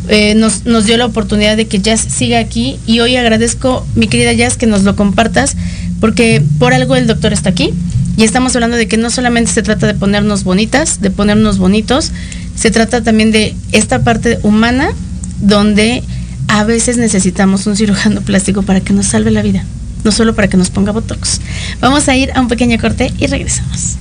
[0.08, 4.08] eh, nos, nos, dio la oportunidad de que Jazz siga aquí y hoy agradezco, mi
[4.08, 5.56] querida Jazz, que nos lo compartas,
[6.00, 7.74] porque por algo el doctor está aquí
[8.18, 12.12] y estamos hablando de que no solamente se trata de ponernos bonitas, de ponernos bonitos,
[12.56, 14.92] se trata también de esta parte humana
[15.42, 16.04] donde
[16.48, 19.66] a veces necesitamos un cirujano plástico para que nos salve la vida,
[20.04, 21.42] no solo para que nos ponga botox.
[21.80, 23.98] Vamos a ir a un pequeño corte y regresamos.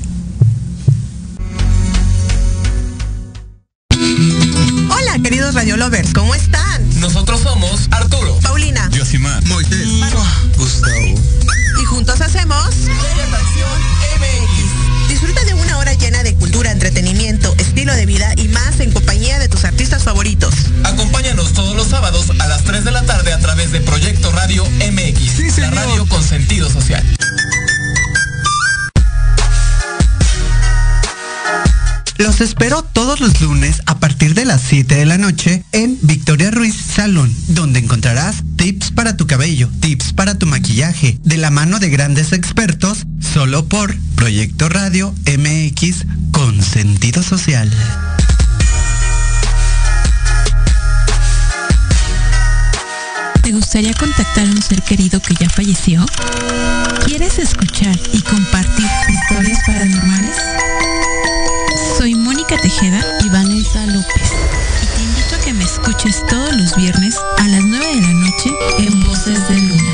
[4.91, 7.01] Hola, queridos Radio Lovers, ¿cómo están?
[7.01, 8.20] Nosotros somos Arturo,
[32.41, 36.75] Espero todos los lunes a partir de las 7 de la noche en Victoria Ruiz
[36.75, 41.91] Salón, donde encontrarás tips para tu cabello, tips para tu maquillaje, de la mano de
[41.91, 47.71] grandes expertos, solo por Proyecto Radio MX con sentido social.
[53.43, 56.07] ¿Te gustaría contactar a un ser querido que ya falleció?
[57.05, 60.37] ¿Quieres escuchar y compartir historias paranormales?
[62.01, 64.33] Soy Mónica Tejeda y Vanessa López.
[64.83, 68.13] Y te invito a que me escuches todos los viernes a las 9 de la
[68.15, 69.93] noche en Voces de Luna.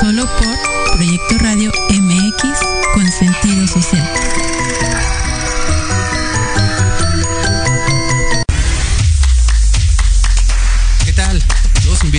[0.00, 2.58] Solo por Proyecto Radio MX
[2.92, 4.04] con sentido social.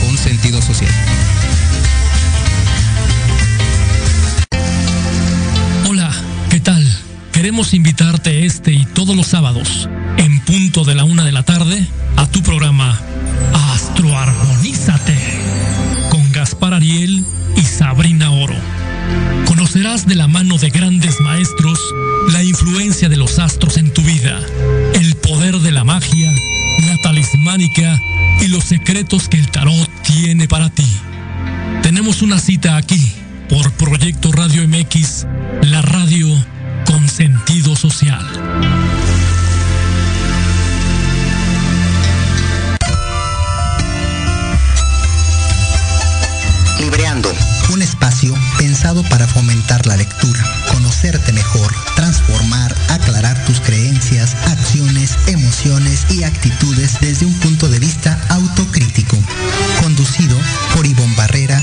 [0.00, 0.92] con sentido social.
[5.88, 6.10] Hola,
[6.50, 6.86] ¿qué tal?
[7.32, 11.86] Queremos invitarte este y todos los sábados, en punto de la una de la tarde,
[12.16, 13.00] a tu programa
[13.74, 15.16] Astroarmonízate
[16.10, 17.24] con Gaspar Ariel
[17.56, 18.56] y Sabrina Oro.
[19.46, 21.78] Conocerás de la mano de grandes maestros
[22.30, 24.40] la influencia de los astros en tu vida,
[24.94, 26.32] el poder de la magia,
[26.86, 28.00] la talismánica
[28.52, 30.86] los secretos que el tarot tiene para ti.
[31.82, 33.12] Tenemos una cita aquí
[33.48, 35.26] por Proyecto Radio MX,
[35.62, 36.28] la radio
[36.84, 38.20] con sentido social.
[46.78, 47.32] Libreando
[47.72, 48.34] un espacio
[48.82, 50.42] para fomentar la lectura,
[50.72, 58.18] conocerte mejor, transformar, aclarar tus creencias, acciones, emociones y actitudes desde un punto de vista
[58.28, 59.16] autocrítico.
[59.80, 60.36] Conducido
[60.74, 61.62] por Ivonne Barrera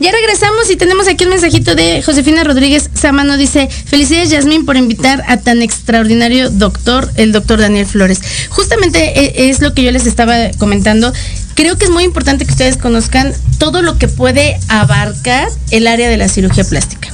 [0.00, 3.36] Ya regresamos y tenemos aquí el mensajito de Josefina Rodríguez Samano.
[3.36, 8.22] Dice, felicidades Yasmín por invitar a tan extraordinario doctor, el doctor Daniel Flores.
[8.48, 11.12] Justamente eh, es lo que yo les estaba comentando.
[11.54, 16.08] Creo que es muy importante que ustedes conozcan todo lo que puede abarcar el área
[16.08, 17.09] de la cirugía plástica.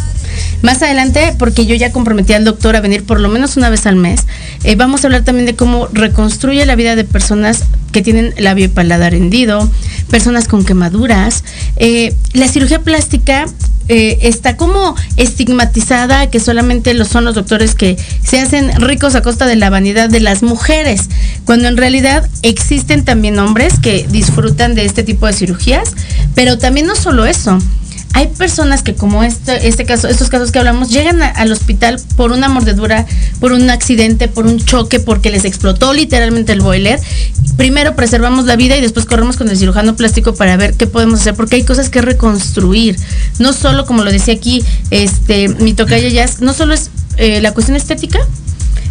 [0.63, 3.87] Más adelante, porque yo ya comprometí al doctor a venir por lo menos una vez
[3.87, 4.27] al mes,
[4.65, 8.67] eh, vamos a hablar también de cómo reconstruye la vida de personas que tienen labio
[8.67, 9.71] y paladar hendido,
[10.11, 11.45] personas con quemaduras.
[11.77, 13.47] Eh, la cirugía plástica
[13.89, 19.23] eh, está como estigmatizada que solamente lo son los doctores que se hacen ricos a
[19.23, 21.09] costa de la vanidad de las mujeres,
[21.45, 25.93] cuando en realidad existen también hombres que disfrutan de este tipo de cirugías,
[26.35, 27.59] pero también no solo eso
[28.13, 32.33] hay personas que como este, este caso, estos casos que hablamos, llegan al hospital por
[32.33, 33.07] una mordedura,
[33.41, 36.99] por un accidente, por un choque, porque les explotó literalmente el boiler.
[37.57, 41.21] Primero preservamos la vida y después corremos con el cirujano plástico para ver qué podemos
[41.21, 42.97] hacer, porque hay cosas que reconstruir.
[43.39, 47.53] No solo, como lo decía aquí, este, mi tocaya ya, no solo es eh, la
[47.53, 48.19] cuestión estética,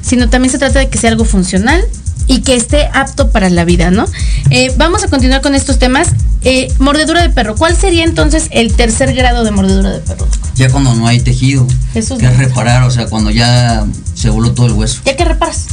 [0.01, 1.84] sino también se trata de que sea algo funcional,
[2.28, 4.06] y que esté apto para la vida, ¿no?
[4.50, 6.10] Eh, vamos a continuar con estos temas.
[6.44, 7.56] Eh, mordedura de perro.
[7.56, 10.28] ¿Cuál sería entonces el tercer grado de mordedura de perro?
[10.56, 11.66] Ya cuando no hay tejido.
[11.94, 15.02] Jesús que reparar, o sea, cuando ya se voló todo el hueso.
[15.06, 15.66] ¿Ya que reparas?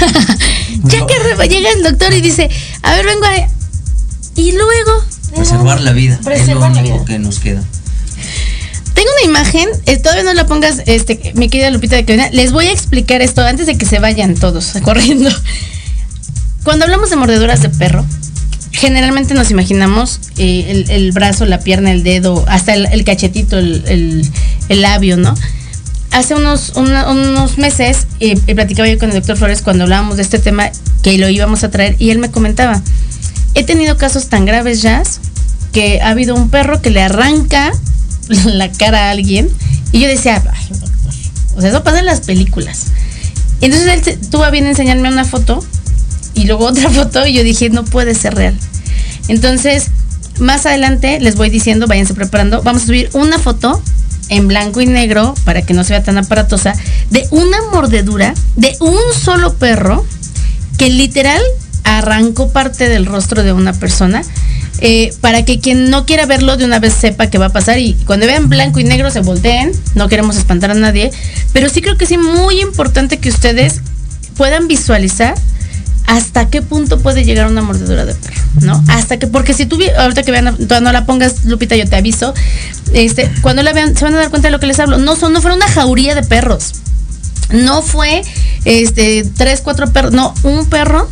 [0.84, 1.48] ya que reparas.
[1.48, 2.50] llega el doctor y dice,
[2.82, 3.48] a ver, vengo a...
[4.34, 5.04] Y luego...
[5.34, 6.18] Preservar la vida.
[6.22, 7.62] Preservar es lo único que nos queda.
[8.94, 12.28] Tengo una imagen, eh, todavía no la pongas, este, mi querida Lupita de Cadena.
[12.30, 15.30] Les voy a explicar esto antes de que se vayan todos corriendo.
[16.62, 18.04] Cuando hablamos de mordeduras de perro,
[18.70, 24.30] generalmente nos imaginamos eh, el, brazo, la pierna, el dedo, hasta el, cachetito, el,
[24.68, 25.34] labio, ¿no?
[26.12, 30.38] Hace unos, unos meses eh, platicaba yo con el doctor Flores cuando hablábamos de este
[30.38, 30.70] tema
[31.02, 32.82] que lo íbamos a traer y él me comentaba,
[33.54, 35.02] he tenido casos tan graves ya
[35.72, 37.72] que ha habido un perro que le arranca
[38.44, 39.48] la cara a alguien
[39.90, 41.14] y yo decía, Ay, doctor,
[41.56, 42.86] o sea, eso pasa en las películas.
[43.60, 45.64] Entonces él tuvo a bien enseñarme una foto
[46.34, 48.54] y luego otra foto y yo dije, no puede ser real.
[49.28, 49.86] Entonces,
[50.38, 53.80] más adelante les voy diciendo, váyanse preparando, vamos a subir una foto
[54.28, 56.74] en blanco y negro para que no se vea tan aparatosa
[57.10, 60.04] de una mordedura de un solo perro
[60.78, 61.40] que literal
[61.84, 64.22] arrancó parte del rostro de una persona
[64.80, 67.78] eh, para que quien no quiera verlo de una vez sepa qué va a pasar
[67.78, 71.12] y cuando vean blanco y negro se volteen, no queremos espantar a nadie,
[71.52, 73.80] pero sí creo que sí muy importante que ustedes
[74.36, 75.34] puedan visualizar
[76.12, 78.84] hasta qué punto puede llegar una mordedura de perro, ¿no?
[78.88, 81.96] Hasta que, porque si tú, ahorita que vean, tú no la pongas, Lupita, yo te
[81.96, 82.34] aviso,
[82.92, 84.98] este, cuando la vean, se van a dar cuenta de lo que les hablo.
[84.98, 86.72] No son, no fue una jauría de perros.
[87.50, 88.22] No fue,
[88.66, 91.08] este, tres, cuatro perros, no, un perro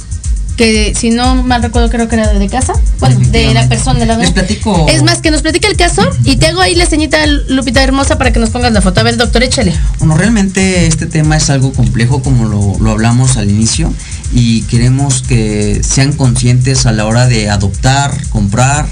[0.60, 4.04] que si no mal recuerdo creo que era de casa, bueno, de la persona de
[4.04, 4.86] la Les platico.
[4.90, 7.16] Es más que nos platica el caso y te hago ahí la ceñita
[7.48, 9.00] Lupita hermosa para que nos pongas la foto.
[9.00, 9.72] A ver, doctor, échale.
[10.00, 13.90] Bueno, realmente este tema es algo complejo como lo, hablamos al inicio
[14.32, 18.86] y queremos que sean conscientes a la hora de adoptar, comprar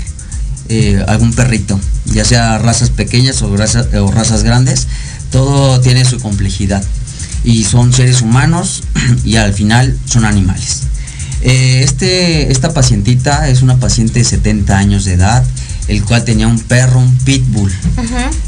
[0.69, 4.87] eh, algún perrito, ya sea razas pequeñas o razas, o razas grandes,
[5.31, 6.83] todo tiene su complejidad
[7.45, 8.83] y son seres humanos
[9.25, 10.83] y al final son animales.
[11.41, 15.45] Eh, este, esta pacientita es una paciente de 70 años de edad,
[15.87, 17.73] el cual tenía un perro, un pitbull.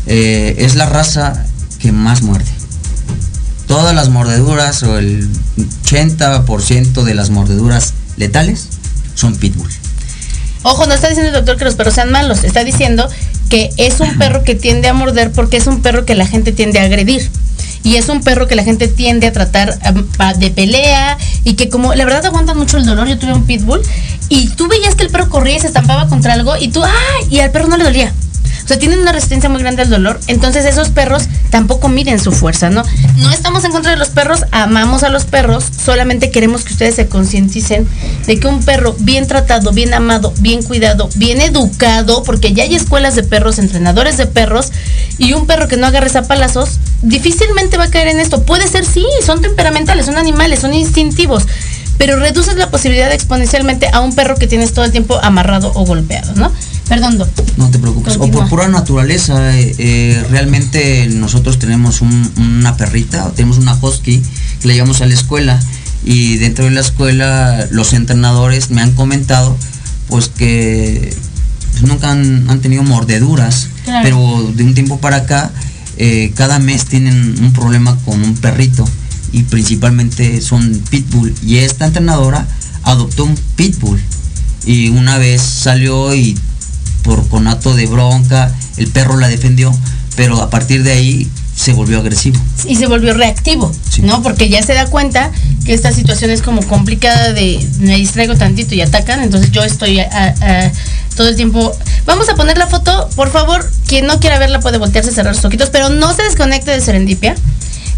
[0.07, 1.47] Eh, es la raza
[1.79, 2.51] que más muerde.
[3.71, 5.29] Todas las mordeduras o el
[5.85, 8.67] 80% de las mordeduras letales
[9.15, 9.71] son pitbull.
[10.65, 13.09] Ojo, no está diciendo el doctor que los perros sean malos, está diciendo
[13.49, 16.51] que es un perro que tiende a morder porque es un perro que la gente
[16.51, 17.31] tiende a agredir.
[17.85, 21.95] y es un perro que la gente tiende a tratar de pelea y que como
[21.95, 23.07] la verdad aguantan mucho el dolor.
[23.07, 23.83] Yo tuve un pitbull
[24.29, 27.29] y tú veías que el perro corría y se estampaba contra algo y tú, ¡ay!
[27.31, 28.13] Y al perro no le dolía.
[28.71, 30.21] Sea, tienen una resistencia muy grande al dolor.
[30.29, 32.85] Entonces esos perros tampoco miden su fuerza, ¿no?
[33.17, 36.95] No estamos en contra de los perros, amamos a los perros, solamente queremos que ustedes
[36.95, 37.89] se concienticen
[38.29, 42.77] de que un perro bien tratado, bien amado, bien cuidado, bien educado, porque ya hay
[42.77, 44.71] escuelas de perros, entrenadores de perros,
[45.19, 48.45] y un perro que no agarre a palazos, difícilmente va a caer en esto.
[48.45, 51.45] Puede ser, sí, son temperamentales, son animales, son instintivos
[52.01, 55.85] pero reduces la posibilidad exponencialmente a un perro que tienes todo el tiempo amarrado o
[55.85, 56.51] golpeado, ¿no?
[56.89, 57.19] Perdón,
[57.59, 58.17] No te preocupes.
[58.17, 64.23] O por pura naturaleza, eh, eh, realmente nosotros tenemos una perrita, tenemos una husky
[64.63, 65.61] que la llevamos a la escuela
[66.03, 69.55] y dentro de la escuela los entrenadores me han comentado
[70.09, 71.15] pues que
[71.73, 73.69] pues, nunca han, tenido mordeduras,
[74.03, 75.51] pero de un tiempo para acá
[75.99, 78.89] eh, cada mes tienen un problema con un perrito
[79.33, 82.47] y principalmente son pitbull y esta entrenadora
[82.83, 84.01] adoptó un pitbull
[84.65, 86.39] y una vez salió y
[87.03, 89.73] por conato de bronca, el perro la defendió,
[90.17, 92.39] pero a partir de ahí se volvió agresivo.
[92.67, 93.71] Y se volvió reactivo,
[94.03, 94.23] ¿no?
[94.23, 95.31] Porque ya se da cuenta
[95.65, 100.01] que esta situación es como complicada de me distraigo tantito y atacan, entonces yo estoy
[101.17, 101.73] todo el tiempo.
[102.07, 105.45] Vamos a poner la foto, por favor, quien no quiera verla puede voltearse, cerrar sus
[105.45, 107.35] ojitos, pero no se desconecte de Serendipia.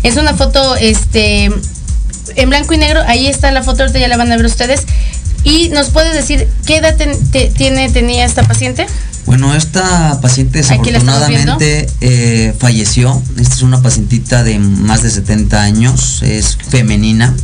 [0.02, 1.50] Es una foto este
[2.36, 4.82] en blanco y negro, ahí está la foto, ahorita ya la van a ver ustedes.
[5.44, 6.96] ¿Y nos puedes decir qué edad
[7.56, 8.86] tiene, tenía esta paciente?
[9.26, 13.20] Bueno, esta paciente desafortunadamente eh, falleció.
[13.38, 17.34] Esta es una pacientita de más de 70 años, es femenina.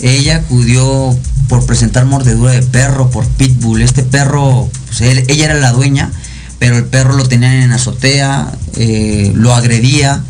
[0.00, 1.16] Ella acudió
[1.48, 3.82] por presentar mordedura de perro, por pitbull.
[3.82, 6.10] Este perro, pues, ella era la dueña,
[6.58, 10.22] pero el perro lo tenían en azotea, eh, lo agredía.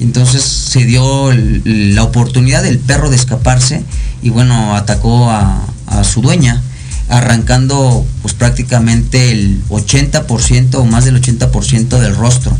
[0.00, 3.82] Entonces se dio la oportunidad del perro de escaparse
[4.22, 6.62] y bueno, atacó a, a su dueña,
[7.08, 12.56] arrancando pues prácticamente el 80% o más del 80% del rostro.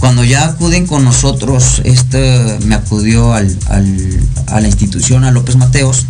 [0.00, 3.56] Cuando ya acuden con nosotros, este me acudió al,
[4.46, 6.04] a la institución, a López Mateos,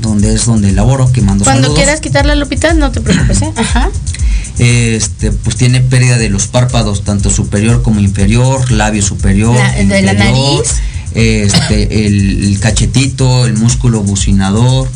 [0.00, 3.52] donde es donde laboro, que mando Cuando quieras quitarle al hospital, no te preocupes, ¿eh?
[3.56, 3.90] Ajá.
[4.58, 9.56] Este, pues tiene pérdida de los párpados, tanto superior como inferior, labio superior.
[9.76, 10.80] de la nariz.
[11.14, 14.88] Este, el, cachetito, el músculo bucinador,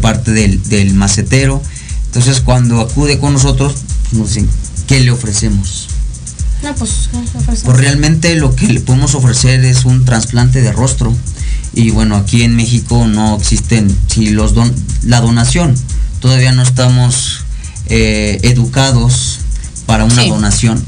[0.00, 1.60] parte del, macetero.
[2.06, 3.74] Entonces cuando acude con nosotros,
[4.12, 4.48] nos dicen,
[4.86, 5.88] ¿qué le ofrecemos?
[6.62, 7.10] No, pues,
[7.44, 11.14] pues, realmente lo que le podemos ofrecer es un trasplante de rostro.
[11.74, 14.72] Y bueno, aquí en México no existen, si los don,
[15.02, 15.74] la donación,
[16.20, 17.43] todavía no estamos
[17.88, 19.40] eh, educados
[19.86, 20.82] para una donación.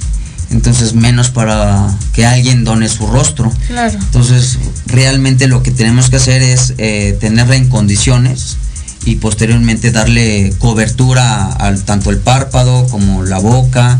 [0.50, 3.52] Entonces menos para que alguien done su rostro.
[3.94, 8.56] Entonces realmente lo que tenemos que hacer es eh, tenerla en condiciones
[9.04, 13.98] y posteriormente darle cobertura al tanto el párpado como la boca.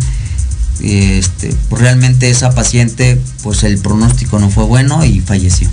[0.83, 5.69] Este, pues realmente esa paciente, pues el pronóstico no fue bueno y falleció.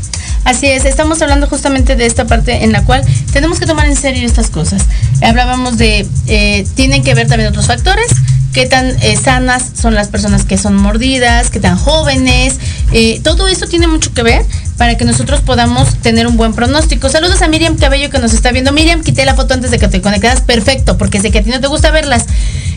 [0.45, 3.95] Así es, estamos hablando justamente de esta parte en la cual tenemos que tomar en
[3.95, 4.83] serio estas cosas.
[5.21, 8.07] Hablábamos de, eh, tienen que ver también otros factores,
[8.53, 12.55] qué tan eh, sanas son las personas que son mordidas, qué tan jóvenes.
[12.91, 14.45] Eh, todo eso tiene mucho que ver
[14.77, 17.09] para que nosotros podamos tener un buen pronóstico.
[17.09, 18.71] Saludos a Miriam Cabello que nos está viendo.
[18.71, 20.41] Miriam, quité la foto antes de que te conectaras.
[20.41, 22.25] Perfecto, porque sé que a ti no te gusta verlas.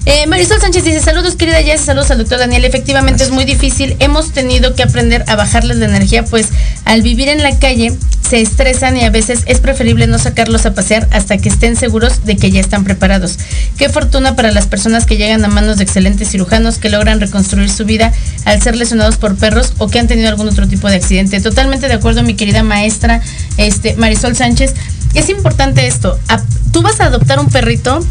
[0.09, 2.65] Eh, Marisol Sánchez dice, saludos querida Jess, saludos al doctor Daniel.
[2.65, 3.97] Efectivamente es muy difícil.
[3.99, 6.51] Hemos tenido que aprender a bajarles la energía, pues
[6.85, 7.93] al vivir en la calle
[8.23, 12.25] se estresan y a veces es preferible no sacarlos a pasear hasta que estén seguros
[12.25, 13.37] de que ya están preparados.
[13.77, 17.69] Qué fortuna para las personas que llegan a manos de excelentes cirujanos que logran reconstruir
[17.69, 18.13] su vida
[18.45, 21.41] al ser lesionados por perros o que han tenido algún otro tipo de accidente.
[21.41, 23.23] Totalmente de acuerdo, mi querida maestra
[23.57, 24.73] este, Marisol Sánchez.
[25.15, 26.17] Es importante esto.
[26.71, 28.07] Tú vas a adoptar un perrito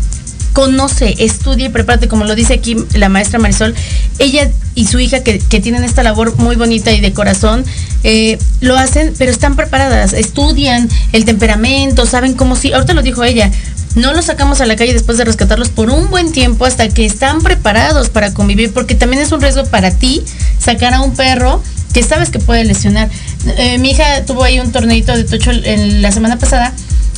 [0.56, 3.76] conoce, estudia y prepárate, como lo dice aquí la maestra Marisol,
[4.20, 7.66] ella y su hija que, tienen esta labor muy bonita y de corazón,
[8.03, 13.26] eh, lo hacen, pero están preparadas, estudian el temperamento, saben cómo sí, ahorita lo dijo
[13.26, 13.51] ella,
[13.95, 17.06] no los sacamos a la calle después de rescatarlos por un buen tiempo hasta que
[17.06, 20.24] están preparados para convivir, porque también es un riesgo para ti
[20.58, 21.62] sacar a un perro
[21.93, 23.10] que sabes que puede lesionar.
[23.58, 26.74] Eh, mi hija tuvo ahí un torneito de tocho en la semana pasada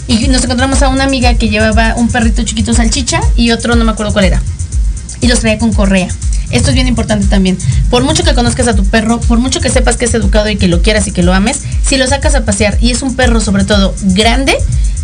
[0.07, 3.83] y nos encontramos a una amiga que llevaba un perrito chiquito salchicha y otro no
[3.85, 4.41] me acuerdo cuál era.
[5.21, 6.07] Y los traía con correa.
[6.49, 7.57] Esto es bien importante también.
[7.89, 10.55] Por mucho que conozcas a tu perro, por mucho que sepas que es educado y
[10.55, 13.15] que lo quieras y que lo ames, si lo sacas a pasear y es un
[13.15, 14.55] perro sobre todo grande,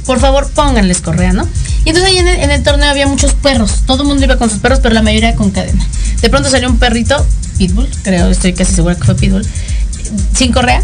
[0.06, 1.48] por favor pónganles correa, ¿no?
[1.86, 3.84] Y entonces ahí en el, torneo había muchos perros.
[3.86, 5.86] Todo el mundo iba con sus perros, pero la mayoría con cadena.
[6.22, 7.26] De pronto salió un perrito,
[7.58, 9.46] pitbull, creo, estoy casi segura que fue pitbull,
[10.34, 10.82] sin correa,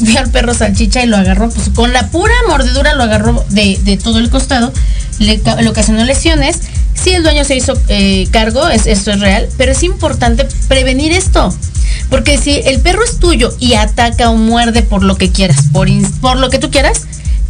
[0.00, 3.98] vio al perro salchicha y lo agarró, pues con la pura mordedura lo agarró de,
[4.02, 4.72] todo el costado,
[5.18, 6.60] le, ocasionó lesiones.
[6.94, 11.12] Sí, el dueño se hizo eh, cargo, es, esto es real, pero es importante prevenir
[11.12, 11.54] esto.
[12.10, 15.88] Porque si el perro es tuyo y ataca o muerde por lo que quieras, por,
[16.20, 17.02] por lo que tú quieras,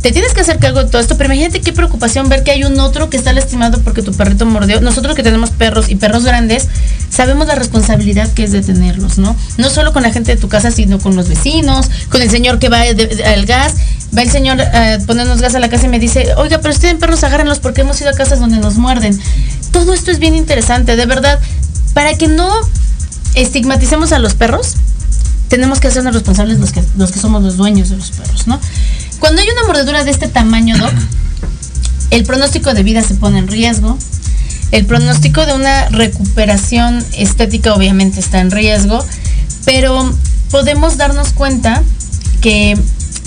[0.02, 2.64] te tienes que hacer cargo de todo esto, pero imagínate qué preocupación ver que hay
[2.64, 4.80] un otro que está lastimado porque tu perrito mordió.
[4.80, 6.68] Nosotros que tenemos perros y perros grandes,
[7.10, 9.36] sabemos la responsabilidad que es de tenerlos, ¿no?
[9.58, 12.58] No solo con la gente de tu casa, sino con los vecinos, con el señor
[12.58, 13.74] que va al gas.
[14.16, 16.94] Va el señor a ponernos gas a la casa y me dice, oiga, pero ustedes
[16.96, 19.16] perros agárrenlos porque hemos ido a casas donde nos muerden.
[19.70, 21.38] Todo esto es bien interesante, de verdad.
[21.94, 22.50] Para que no
[23.34, 24.74] estigmaticemos a los perros,
[25.50, 28.58] tenemos que hacernos responsables los que, los que somos los dueños de los perros, ¿no?
[29.18, 30.92] Cuando hay una mordedura de este tamaño, Doc,
[32.10, 33.98] el pronóstico de vida se pone en riesgo.
[34.70, 39.04] El pronóstico de una recuperación estética obviamente está en riesgo,
[39.64, 40.14] pero
[40.52, 41.82] podemos darnos cuenta
[42.40, 42.78] que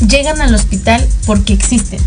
[0.08, 2.00] llegan al hospital porque existen.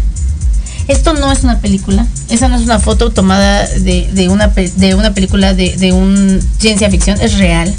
[0.89, 5.13] Esto no es una película, esa no es una foto tomada de, una, de una
[5.13, 7.75] película de, de un ciencia ficción, es real.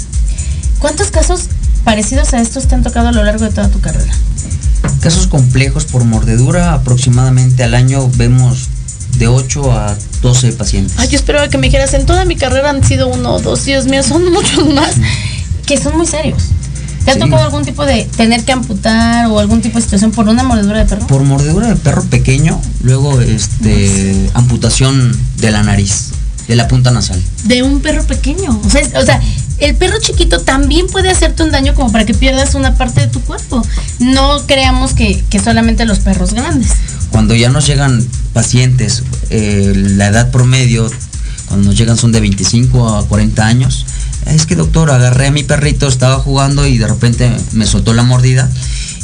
[0.78, 1.48] ¿Cuántos casos
[1.88, 4.12] parecidos a estos te han tocado a lo largo de toda tu carrera?
[5.00, 8.68] Casos complejos por mordedura, aproximadamente al año vemos
[9.16, 10.98] de 8 a 12 pacientes.
[10.98, 13.64] Ay, yo esperaba que me dijeras, en toda mi carrera han sido uno o dos,
[13.64, 14.96] Dios mío, son muchos más,
[15.64, 16.42] que son muy serios.
[17.06, 20.28] ¿Te ha tocado algún tipo de tener que amputar o algún tipo de situación por
[20.28, 21.06] una mordedura de perro?
[21.06, 26.10] Por mordedura de perro pequeño, luego este amputación de la nariz,
[26.48, 27.22] de la punta nasal.
[27.44, 28.60] De un perro pequeño.
[28.62, 29.22] O sea, o sea,
[29.60, 33.08] el perro chiquito también puede hacerte un daño como para que pierdas una parte de
[33.08, 33.64] tu cuerpo.
[33.98, 36.72] No creamos que, solamente los perros grandes.
[37.10, 40.90] Cuando ya nos llegan pacientes, eh, la edad promedio,
[41.46, 43.86] cuando nos llegan son de 25 a 40 años,
[44.26, 48.02] es que doctor, agarré a mi perrito, estaba jugando y de repente me soltó la
[48.02, 48.50] mordida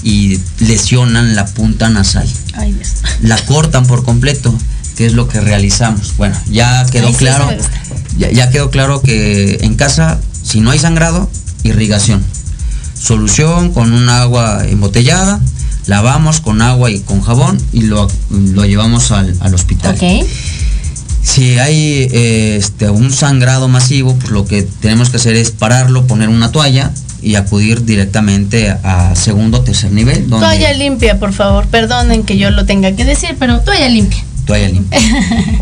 [0.02, 2.28] y lesionan la punta nasal.
[2.54, 2.76] Ay,
[3.22, 4.54] la cortan por completo,
[4.96, 6.16] que es lo que realizamos.
[6.16, 7.48] Bueno, ya quedó claro.
[8.18, 11.28] ya, quedó claro que en casa si no hay sangrado,
[11.64, 12.22] irrigación.
[12.96, 15.40] Solución con un agua embotellada,
[15.86, 18.08] lavamos con agua y con jabón y lo,
[18.64, 19.96] llevamos al, hospital.
[21.22, 26.28] Si hay este, un sangrado masivo, pues lo que tenemos que hacer es pararlo, poner
[26.28, 26.92] una toalla
[27.22, 30.28] y acudir directamente a segundo o tercer nivel.
[30.28, 31.66] Toalla limpia, por favor.
[31.66, 35.00] Perdonen que yo lo tenga que decir, pero toalla limpia toalla limpia.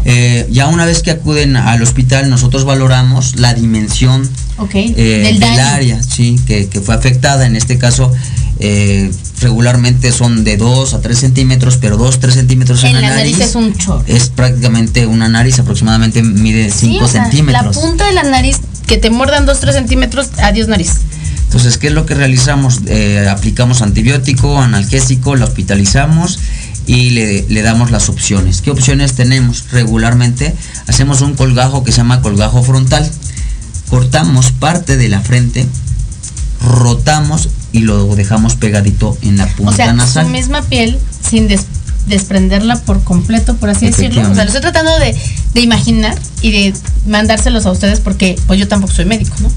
[0.04, 4.28] Eh, ya una vez que acuden al hospital, nosotros valoramos la dimensión
[4.72, 7.46] eh, del, área sí, que, fue afectada.
[7.46, 8.12] En este caso,
[8.58, 9.10] eh,
[9.40, 13.54] regularmente son de 2 a 3 centímetros, pero 2, 3 centímetros en, la, nariz, es
[13.54, 14.04] un chorro.
[14.06, 17.76] Es prácticamente una nariz, aproximadamente mide 5 centímetros.
[17.76, 21.00] La punta de la nariz, que te muerdan 2, 3 centímetros, adiós nariz.
[21.44, 22.80] Entonces, ¿qué es lo que realizamos?
[23.30, 26.38] aplicamos antibiótico, analgésico, la hospitalizamos
[26.86, 28.60] y le, damos las opciones.
[28.60, 29.66] ¿Qué opciones tenemos?
[29.70, 30.54] Regularmente
[30.86, 33.08] hacemos un colgajo que se llama colgajo frontal.
[33.92, 35.66] Cortamos parte de la frente,
[36.62, 40.24] rotamos y lo dejamos pegadito en la punta o sea, nasal.
[40.24, 41.46] Su misma piel sin
[42.06, 44.22] desprenderla por completo, por así decirlo.
[44.22, 45.14] O sea, lo estoy tratando de,
[45.60, 46.74] imaginar y de
[47.06, 49.52] mandárselos a ustedes porque pues yo tampoco soy médico, ¿no?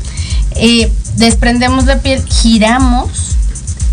[0.57, 3.37] Eh, desprendemos la piel, giramos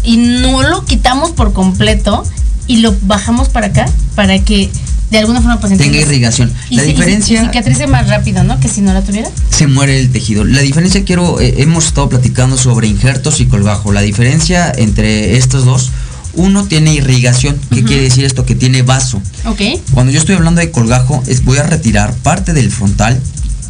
[0.03, 2.25] y no lo quitamos por completo
[2.67, 3.87] y lo bajamos para acá
[4.17, 4.73] para que
[5.13, 6.51] de alguna forma pues tenga irrigación.
[6.71, 8.59] la diferencia cicatrice más rápido, ¿no?
[8.59, 9.31] Que si no la tuviera.
[9.51, 10.43] Se muere el tejido.
[10.45, 13.93] La diferencia quiero eh, hemos estado platicando sobre injertos y colgajo.
[13.93, 15.91] La diferencia entre estos dos
[16.33, 17.61] uno tiene irrigación.
[17.71, 18.47] ¿Qué quiere decir esto?
[18.47, 19.21] Que tiene vaso.
[19.45, 19.61] Ok.
[19.93, 23.21] Cuando yo estoy hablando de colgajo, es voy a retirar parte del frontal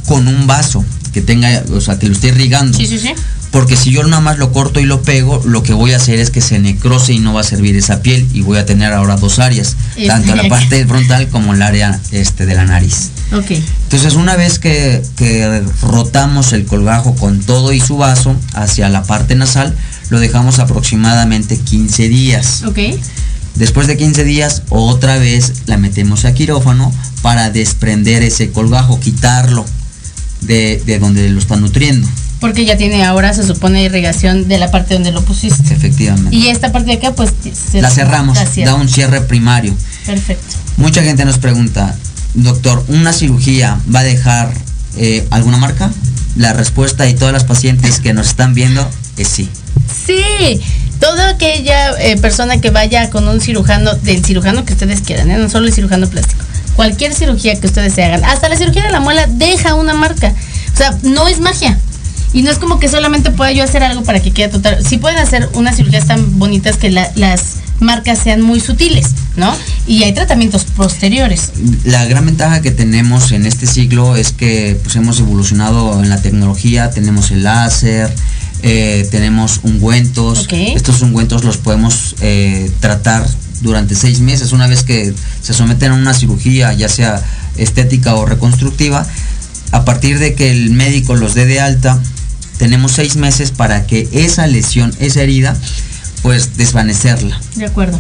[0.07, 2.79] con un vaso que tenga, o sea, que lo esté irrigando.
[2.79, 3.13] Sí, sí, sí
[3.53, 6.19] porque si yo nada más lo corto y lo pego, lo que voy a hacer
[6.19, 8.95] es que se necrose y no va a servir esa piel y voy a tener
[8.95, 9.77] ahora dos áreas,
[10.07, 13.11] tanto la parte frontal como el área este, de la nariz.
[13.31, 13.63] Okay.
[13.85, 15.03] Entonces una vez que,
[15.83, 19.77] rotamos el colgajo con todo y su vaso hacia la parte nasal,
[20.09, 22.63] lo dejamos aproximadamente 15 días.
[22.65, 22.99] Okay.
[23.57, 26.91] Después de 15 días, otra vez la metemos a quirófano
[27.21, 29.67] para desprender ese colgajo, quitarlo
[30.41, 32.09] de, de donde lo está nutriendo.
[32.43, 35.73] Porque ya tiene ahora, se supone, irrigación de la parte donde lo pusiste.
[35.73, 36.35] Efectivamente.
[36.35, 37.33] Y esta parte de acá, pues...
[37.73, 39.73] la cerramos, da un cierre primario.
[40.05, 40.57] Perfecto.
[40.77, 41.95] Mucha gente nos pregunta,
[42.35, 44.53] doctor, ¿una cirugía va a dejar
[44.97, 45.93] eh, alguna marca?
[46.35, 49.49] La respuesta y todas las pacientes que nos están viendo es sí.
[50.05, 50.61] Sí,
[50.99, 55.39] toda aquella eh, persona que vaya con un cirujano, del cirujano que ustedes quieran, ¿eh?
[55.39, 56.43] no solo el cirujano plástico,
[56.75, 60.35] cualquier cirugía que ustedes se hagan, hasta la cirugía de la muela deja una marca.
[60.75, 61.79] O sea, no es magia
[62.33, 64.85] Y no es como que solamente pueda yo hacer algo para que quede total.
[64.85, 67.13] Sí pueden hacer unas cirugías tan bonitas que las
[67.81, 69.55] marcas sean muy sutiles, ¿no?
[69.87, 71.53] Y hay tratamientos posteriores.
[71.85, 76.23] La gran ventaja que tenemos en este siglo es que pues, hemos evolucionado en la
[76.23, 78.15] tecnología, tenemos el láser,
[78.63, 80.47] eh, tenemos ungüentos.
[80.51, 83.27] Estos ungüentos los podemos eh, tratar
[83.61, 85.13] durante seis meses, una vez que
[85.43, 87.23] se someten a una cirugía, ya sea
[87.57, 89.07] estética o reconstructiva,
[89.73, 92.01] a partir de que el médico los dé de alta,
[92.59, 95.57] tenemos seis meses para que esa lesión, esa herida,
[96.23, 97.41] pues desvanecerla.
[97.57, 97.99] De acuerdo.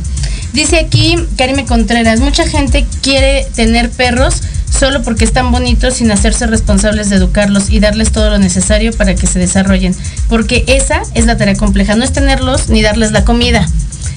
[0.53, 6.46] Dice aquí Karime Contreras, mucha gente quiere tener perros solo porque están bonitos sin hacerse
[6.46, 9.94] responsables de educarlos y darles todo lo necesario para que se desarrollen.
[10.28, 13.66] Porque esa es la tarea compleja, no es tenerlos ni darles la comida.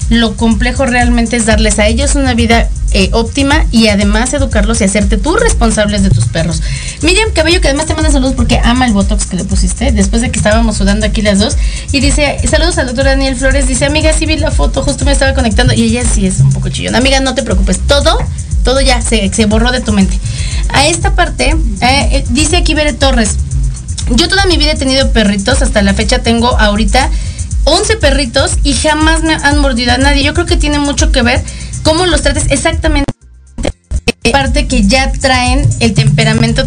[0.08, 4.84] Lo complejo realmente es darles a ellos una vida eh, óptima y además educarlos y
[4.84, 6.62] hacerte tú responsables de tus perros.
[7.02, 10.22] Miriam Cabello, que además te manda saludos porque ama el botox que le pusiste después
[10.22, 11.56] de que estábamos sudando aquí las dos.
[11.92, 13.66] Y dice, saludos al doctor Daniel Flores.
[13.66, 15.74] Dice, amiga, sí vi la foto, justo me estaba conectando.
[15.74, 16.94] Y ella sí es un poco chillón.
[16.94, 18.18] Amiga, no te preocupes, todo,
[18.64, 20.18] todo ya se, se borró de tu mente.
[20.70, 23.36] A esta parte, eh, eh, dice aquí Bere Torres.
[24.10, 27.10] Yo toda mi vida he tenido perritos, hasta la fecha tengo ahorita
[27.64, 30.22] 11 perritos y jamás han mordido a nadie.
[30.22, 31.42] Yo creo que tiene mucho que ver
[31.86, 33.10] cómo los trates exactamente.
[34.32, 36.66] Parte que ya traen el temperamento.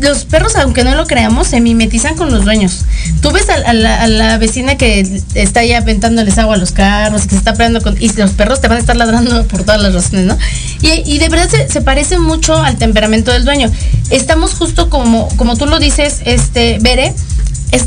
[0.00, 2.84] Los perros, aunque no lo creamos, se mimetizan con los dueños.
[3.20, 7.36] Tú ves a, la, vecina que está ya aventándoles agua a los carros, que se
[7.36, 7.96] está peleando con.
[8.00, 10.38] Y los perros te van a estar ladrando por todas las razones, ¿no?
[10.82, 13.70] Y, de verdad se, se, parece mucho al temperamento del dueño.
[14.08, 17.14] Estamos justo como, como tú lo dices, este, Bere,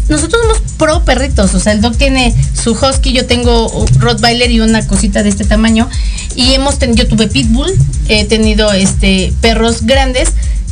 [0.10, 4.62] nosotros somos pro perritos, o sea, el dog tiene su husky, yo tengo Rottweiler y
[4.62, 5.90] una cosita de este tamaño
[6.36, 7.72] y hemos tenido, yo tuve pitbull,
[8.08, 10.30] he tenido este perros grandes,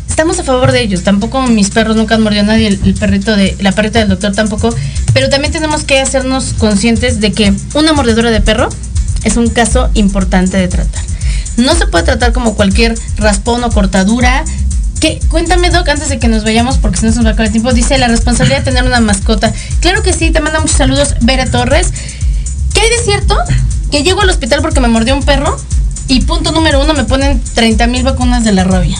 [0.07, 3.35] estamos a favor de ellos, tampoco mis perros nunca han mordido a nadie, el, perrito
[3.35, 4.73] de la perrita del doctor tampoco,
[5.13, 8.69] pero también tenemos que hacernos conscientes de que una mordedura de perro
[9.23, 11.03] es un caso importante de tratar.
[11.57, 14.43] No se puede tratar como cualquier raspón o cortadura,
[15.29, 17.47] Cuéntame, Doc, antes de que nos vayamos, porque si no se nos va a acabar
[17.47, 19.51] el tiempo, dice la responsabilidad de tener una mascota.
[19.79, 21.91] Claro que sí, te manda muchos saludos, Vera Torres.
[22.73, 23.37] ¿Qué hay de cierto?
[23.89, 25.57] Que llego al hospital porque me mordió un perro
[26.07, 28.97] y punto número uno, me ponen 30 mil vacunas de la rabia.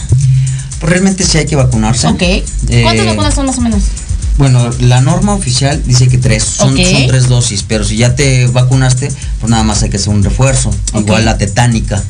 [0.80, 2.08] Pues realmente sí hay que vacunarse.
[2.08, 2.22] Ok.
[2.82, 3.82] ¿Cuántas eh, vacunas son más o menos?
[4.38, 9.12] Bueno, la norma oficial dice que tres, son, tres dosis, pero si ya te vacunaste,
[9.40, 10.74] pues nada más hay que hacer un refuerzo.
[10.94, 12.02] Igual la tetánica.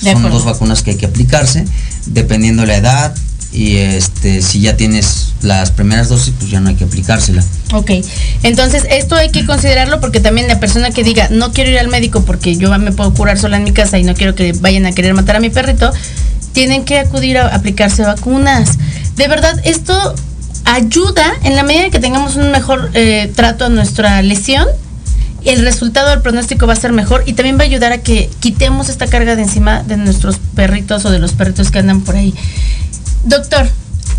[0.00, 1.64] son dos vacunas que hay que aplicarse,
[2.06, 3.14] dependiendo la edad,
[3.52, 7.42] y este si ya tienes las primeras dosis pues ya no hay que aplicársela.
[7.72, 7.90] Ok,
[8.42, 11.88] entonces esto hay que considerarlo porque también la persona que diga no quiero ir al
[11.88, 14.86] médico porque yo me puedo curar sola en mi casa y no quiero que vayan
[14.86, 15.92] a querer matar a mi perrito,
[16.52, 18.78] tienen que acudir a aplicarse vacunas.
[19.16, 20.14] De verdad, esto
[20.64, 24.66] ayuda en la medida que tengamos un mejor eh, trato a nuestra lesión
[25.46, 28.28] el resultado del pronóstico va a ser mejor y también va a ayudar a que
[28.40, 32.16] quitemos esta carga de encima de nuestros perritos o de los perritos que andan por
[32.16, 32.34] ahí.
[33.26, 33.68] Doctor,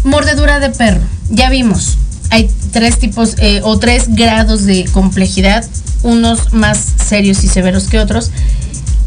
[0.03, 0.99] mordedura de perro.
[1.29, 1.97] Ya vimos,
[2.29, 5.65] hay tres tipos eh, o tres grados de complejidad,
[6.03, 8.31] unos más serios y severos que otros.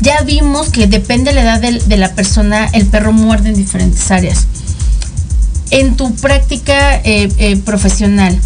[0.01, 4.11] Ya vimos que depende de la edad de, la persona, el perro muerde en diferentes
[4.11, 4.47] áreas.
[5.71, 8.39] En tu práctica eh, eh, profesional,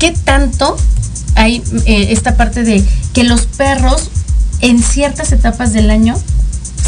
[0.00, 0.76] ¿qué tanto
[1.36, 4.10] hay esta parte de que los perros
[4.60, 6.20] en ciertas etapas del año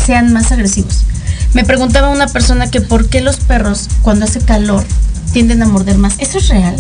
[0.04, 1.04] sean más agresivos?
[1.54, 4.84] Me preguntaba una persona que por qué los perros cuando hace calor
[5.32, 6.14] tienden a morder más.
[6.18, 6.76] ¿Eso es real?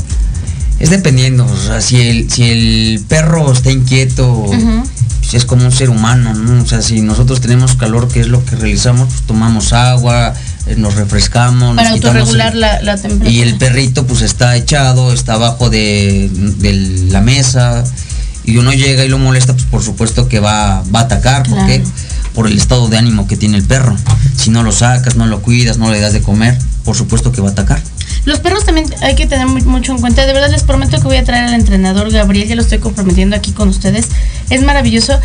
[0.78, 4.46] Es dependiendo, o sea, si el, si el perro está inquieto,
[5.30, 6.62] pues es como un ser humano, ¿no?
[6.62, 9.08] O sea, si nosotros tenemos calor, ¿qué es lo que realizamos?
[9.08, 10.32] Pues tomamos agua,
[10.66, 11.76] eh, nos refrescamos.
[11.76, 13.30] Para autorregular la, la, temperatura.
[13.30, 16.30] Y el perrito pues está echado, está abajo de,
[17.10, 17.84] la mesa,
[18.44, 21.82] y uno llega y lo molesta, pues por supuesto que va, va a atacar, porque
[22.34, 23.96] por el estado de ánimo que tiene el perro.
[24.36, 27.40] Si no lo sacas, no lo cuidas, no le das de comer, por supuesto que
[27.40, 27.82] va a atacar.
[28.24, 30.26] Los perros también hay que tener mucho en cuenta.
[30.26, 33.36] De verdad les prometo que voy a traer al entrenador Gabriel, ya lo estoy comprometiendo
[33.36, 34.08] aquí con ustedes.
[34.50, 35.18] Es maravilloso.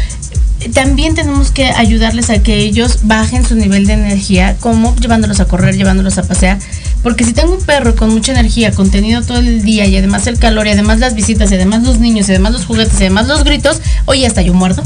[0.74, 5.46] También tenemos que ayudarles a que ellos bajen su nivel de energía, como llevándolos a
[5.46, 6.58] correr, llevándolos a pasear.
[7.04, 10.40] Porque si tengo un perro con mucha energía, contenido todo el día y además el
[10.40, 13.28] calor y además las visitas y además los niños y además los juguetes y además
[13.28, 14.82] los gritos, oye, hasta yo muerdo.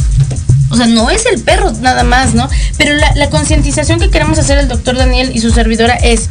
[0.70, 2.48] O sea, no es el perro nada más, ¿no?
[2.78, 6.30] Pero la, concientización que queremos hacer el doctor Daniel y su servidora es,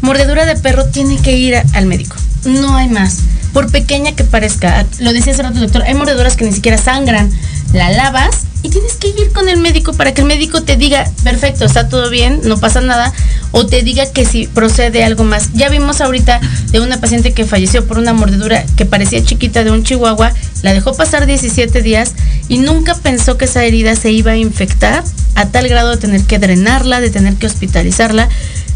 [0.00, 2.16] mordedura de perro tiene que ir al médico.
[2.44, 3.18] No hay más.
[3.52, 6.78] Por pequeña que parezca, lo decía hace rato el doctor, hay mordeduras que ni siquiera
[6.78, 7.30] sangran.
[7.72, 11.08] La lavas y tienes que ir con el médico para que el médico te diga,
[11.22, 13.12] perfecto, está todo bien, no pasa nada,
[13.52, 15.50] o te diga que si procede algo más.
[15.52, 16.40] Ya vimos ahorita
[16.70, 20.72] de una paciente que falleció por una mordedura que parecía chiquita de un chihuahua, la
[20.72, 22.14] dejó pasar 17 días
[22.48, 25.04] y nunca pensó que esa herida se iba a infectar
[25.36, 28.28] a tal grado de tener que drenarla, de tener que hospitalizarla,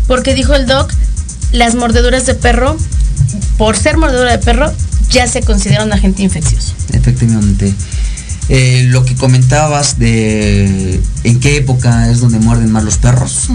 [0.07, 0.93] porque dijo el doc,
[1.51, 2.77] las mordeduras de perro,
[3.59, 4.73] por ser mordedura de perro,
[5.11, 6.73] ya se considera un agente infeccioso.
[6.93, 7.75] Efectivamente.
[8.55, 13.49] Eh, lo que comentabas de en qué época es donde muerden más los perros,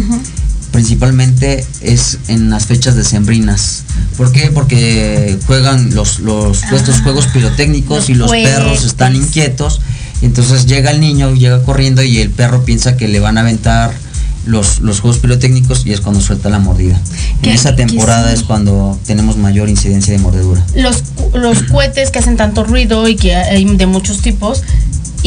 [0.71, 3.83] principalmente es en las fechas decembrinas.
[4.17, 4.49] ¿Por qué?
[4.49, 9.81] Porque juegan los, los estos juegos pirotécnicos y los perros están inquietos.
[10.23, 13.93] Entonces llega el niño, llega corriendo y el perro piensa que le van a aventar
[14.47, 16.99] los, los juegos pirotécnicos y es cuando suelta la mordida.
[17.43, 20.65] En esa temporada es cuando tenemos mayor incidencia de mordedura.
[20.75, 24.63] Los, los cohetes que hacen tanto ruido y que hay de muchos tipos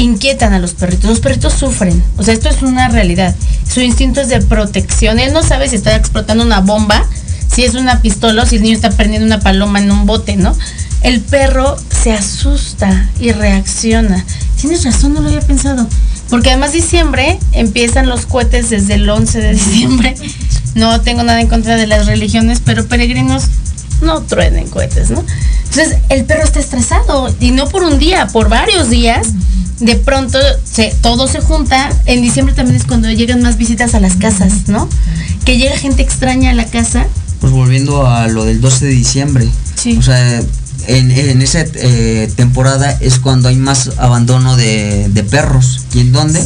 [0.00, 1.10] inquietan a los perritos.
[1.10, 2.02] Los perritos sufren.
[2.16, 3.34] O sea, esto es una realidad.
[3.72, 5.18] Su instinto es de protección.
[5.18, 7.04] Él no sabe si está explotando una bomba,
[7.52, 10.36] si es una pistola o si el niño está prendiendo una paloma en un bote,
[10.36, 10.56] ¿no?
[11.02, 14.24] El perro se asusta y reacciona.
[14.60, 15.86] Tienes razón, no lo había pensado.
[16.28, 20.14] Porque además diciembre empiezan los cohetes desde el 11 de diciembre.
[20.74, 23.44] No tengo nada en contra de las religiones, pero peregrinos
[24.02, 25.24] no truenen cohetes, ¿no?
[25.64, 29.28] Entonces el perro está estresado y no por un día, por varios días.
[29.80, 31.90] De pronto se, todo se junta.
[32.06, 34.88] En diciembre también es cuando llegan más visitas a las casas, ¿no?
[35.44, 37.06] Que llega gente extraña a la casa.
[37.40, 39.48] Pues volviendo a lo del 12 de diciembre.
[39.76, 39.96] Sí.
[39.96, 40.42] O sea,
[40.86, 45.86] en, esa eh, temporada es cuando hay más abandono de, perros.
[45.94, 46.40] ¿Y en dónde?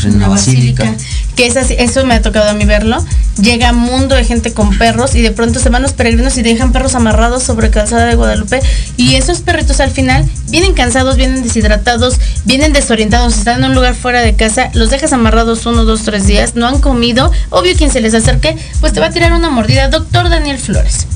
[0.00, 0.94] Pues en la, basílica.
[1.36, 3.04] Que es así, eso me ha tocado a mí verlo.
[3.40, 6.42] Llega un mundo de gente con perros y de pronto se van los peregrinos y
[6.42, 8.60] dejan perros amarrados sobre calzada de Guadalupe.
[8.96, 13.94] Y esos perritos al final vienen cansados, vienen deshidratados, vienen desorientados, están en un lugar
[13.94, 17.30] fuera de casa, los dejas amarrados uno, dos, tres días, no han comido.
[17.50, 19.88] Obvio quien se les acerque, pues te va a tirar una mordida.
[19.88, 21.06] Doctor Daniel Flores.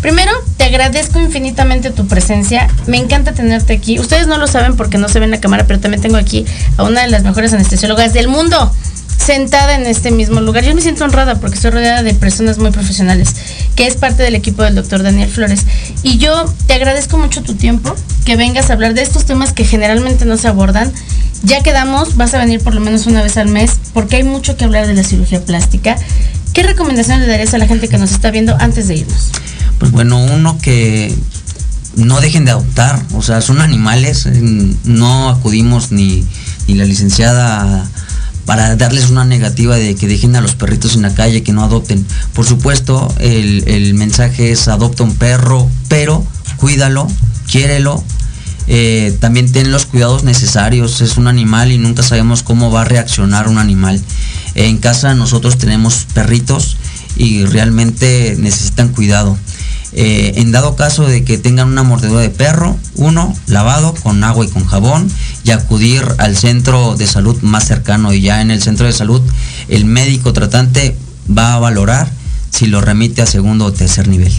[0.00, 2.68] Primero, te agradezco infinitamente tu presencia.
[2.86, 3.98] Me encanta tenerte aquí.
[3.98, 6.44] Ustedes no lo saben porque no se ven en la cámara, pero también tengo aquí
[6.76, 8.72] a una de las mejores anestesiólogas del mundo
[9.18, 10.64] sentada en este mismo lugar.
[10.64, 13.34] Yo me siento honrada porque estoy rodeada de personas muy profesionales,
[13.74, 15.66] que es parte del equipo del doctor Daniel Flores.
[16.02, 17.94] Y yo te agradezco mucho tu tiempo,
[18.24, 20.92] que vengas a hablar de estos temas que generalmente no se abordan.
[21.42, 24.56] Ya quedamos, vas a venir por lo menos una vez al mes, porque hay mucho
[24.56, 25.96] que hablar de la cirugía plástica.
[26.52, 29.30] ¿Qué recomendación le darías a la gente que nos está viendo antes de irnos?
[29.78, 31.14] Pues bueno, uno que
[31.96, 34.26] no dejen de adoptar, o sea, son animales,
[34.84, 36.24] no acudimos ni,
[36.68, 37.88] ni la licenciada
[38.44, 41.64] para darles una negativa de que dejen a los perritos en la calle, que no
[41.64, 42.06] adopten.
[42.32, 46.24] Por supuesto, el, el mensaje es adopta un perro, pero
[46.58, 47.08] cuídalo,
[47.50, 48.04] quiérelo,
[48.68, 51.00] eh, también ten los cuidados necesarios.
[51.00, 54.00] Es un animal y nunca sabemos cómo va a reaccionar un animal.
[54.54, 56.76] en casa nosotros tenemos perritos
[57.16, 59.38] y realmente necesitan cuidado.
[59.98, 64.44] Eh, en dado caso de que tengan una mordedura de perro, uno, lavado con agua
[64.44, 65.10] y con jabón
[65.42, 69.22] y acudir al centro de salud más cercano y ya en el centro de salud
[69.68, 70.94] el médico tratante
[71.26, 72.10] va a valorar
[72.50, 74.32] si lo remite a segundo o tercer nivel.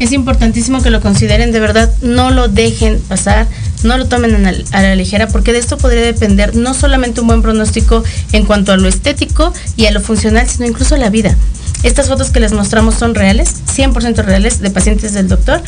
[0.00, 3.46] Es importantísimo que lo consideren, de verdad, no lo dejen pasar,
[3.84, 7.42] no lo tomen a la ligera, porque de esto podría depender no solamente un buen
[7.42, 11.36] pronóstico en cuanto a lo estético y a lo funcional, sino incluso a la vida.
[11.82, 15.62] Estas fotos que les mostramos son reales, 100% reales, de pacientes del doctor.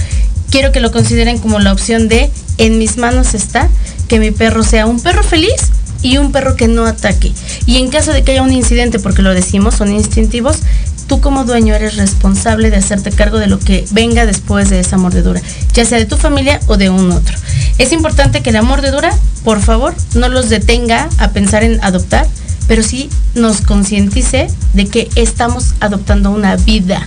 [0.50, 3.68] Quiero que lo consideren como la opción de, en mis manos está
[4.08, 5.70] que mi perro sea un perro feliz
[6.02, 7.32] y un perro que no ataque.
[7.66, 10.58] Y en caso de que haya un incidente, porque lo decimos, son instintivos,
[11.07, 14.96] tú como dueño eres responsable de hacerte cargo de lo que venga después de esa
[14.96, 15.40] mordedura,
[15.72, 17.36] ya sea de tu familia o de un otro.
[17.78, 22.26] Es importante que la mordedura, por favor, no los detenga a pensar en adoptar,
[22.68, 27.07] pero sí nos concientice de que estamos adoptando una vida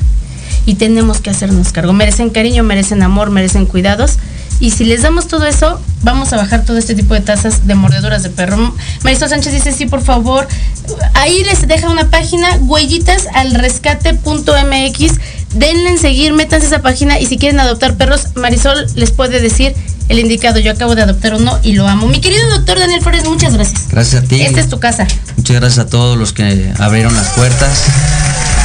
[0.66, 1.93] y tenemos que hacernos cargo.
[1.93, 4.18] Merecen cariño, merecen amor, merecen cuidados.
[4.66, 7.76] Y si les damos todo eso, vamos a bajar todo este tipo de tasas de
[7.76, 8.74] mordeduras de perro.
[9.03, 10.47] Marisol Sánchez dice, sí, por favor.
[11.13, 15.20] Ahí les deja una página, huellitas al rescate.mx.
[15.53, 19.76] Denle en seguir, métanse esa página y si quieren adoptar perros, Marisol les puede decir
[20.09, 20.57] el indicado.
[20.57, 22.07] Yo acabo de adoptar uno y lo amo.
[22.07, 23.88] Mi querido doctor Daniel Flores, muchas gracias.
[23.91, 24.41] Gracias a ti.
[24.41, 25.05] Esta es tu casa.
[25.38, 27.84] Muchas gracias a todos los que abrieron las puertas.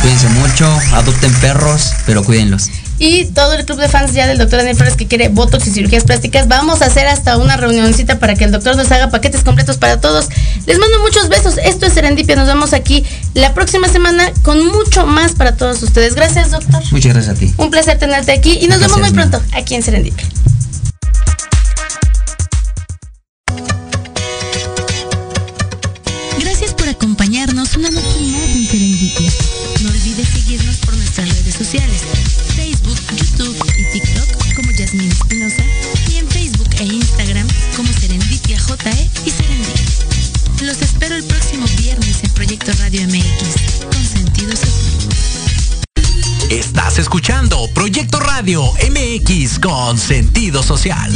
[0.01, 2.71] Cuídense mucho, adopten perros, pero cuídenlos.
[2.99, 5.71] Y todo el club de fans ya del doctor Daniel Flores que quiere botox y
[5.71, 9.43] cirugías plásticas, vamos a hacer hasta una reunioncita para que el doctor nos haga paquetes
[9.43, 10.29] completos para todos.
[10.67, 11.57] Les mando muchos besos.
[11.65, 12.37] Esto es Serendipia.
[12.37, 16.15] Nos vemos aquí la próxima semana con mucho más para todos ustedes.
[16.15, 16.83] Gracias, doctor.
[16.91, 17.53] Muchas gracias a ti.
[17.57, 20.27] Un placer tenerte aquí y nos vemos muy pronto aquí en Serendipia.
[31.71, 35.63] Facebook, YouTube y TikTok como Yasmín Espinosa
[36.11, 37.47] y en Facebook e Instagram
[37.77, 40.67] como Serenditia JE y Serendipia.
[40.67, 45.15] Los espero el próximo viernes en Proyecto Radio MX con sentido social.
[46.51, 51.13] Estás escuchando Proyecto Radio MX con sentido social.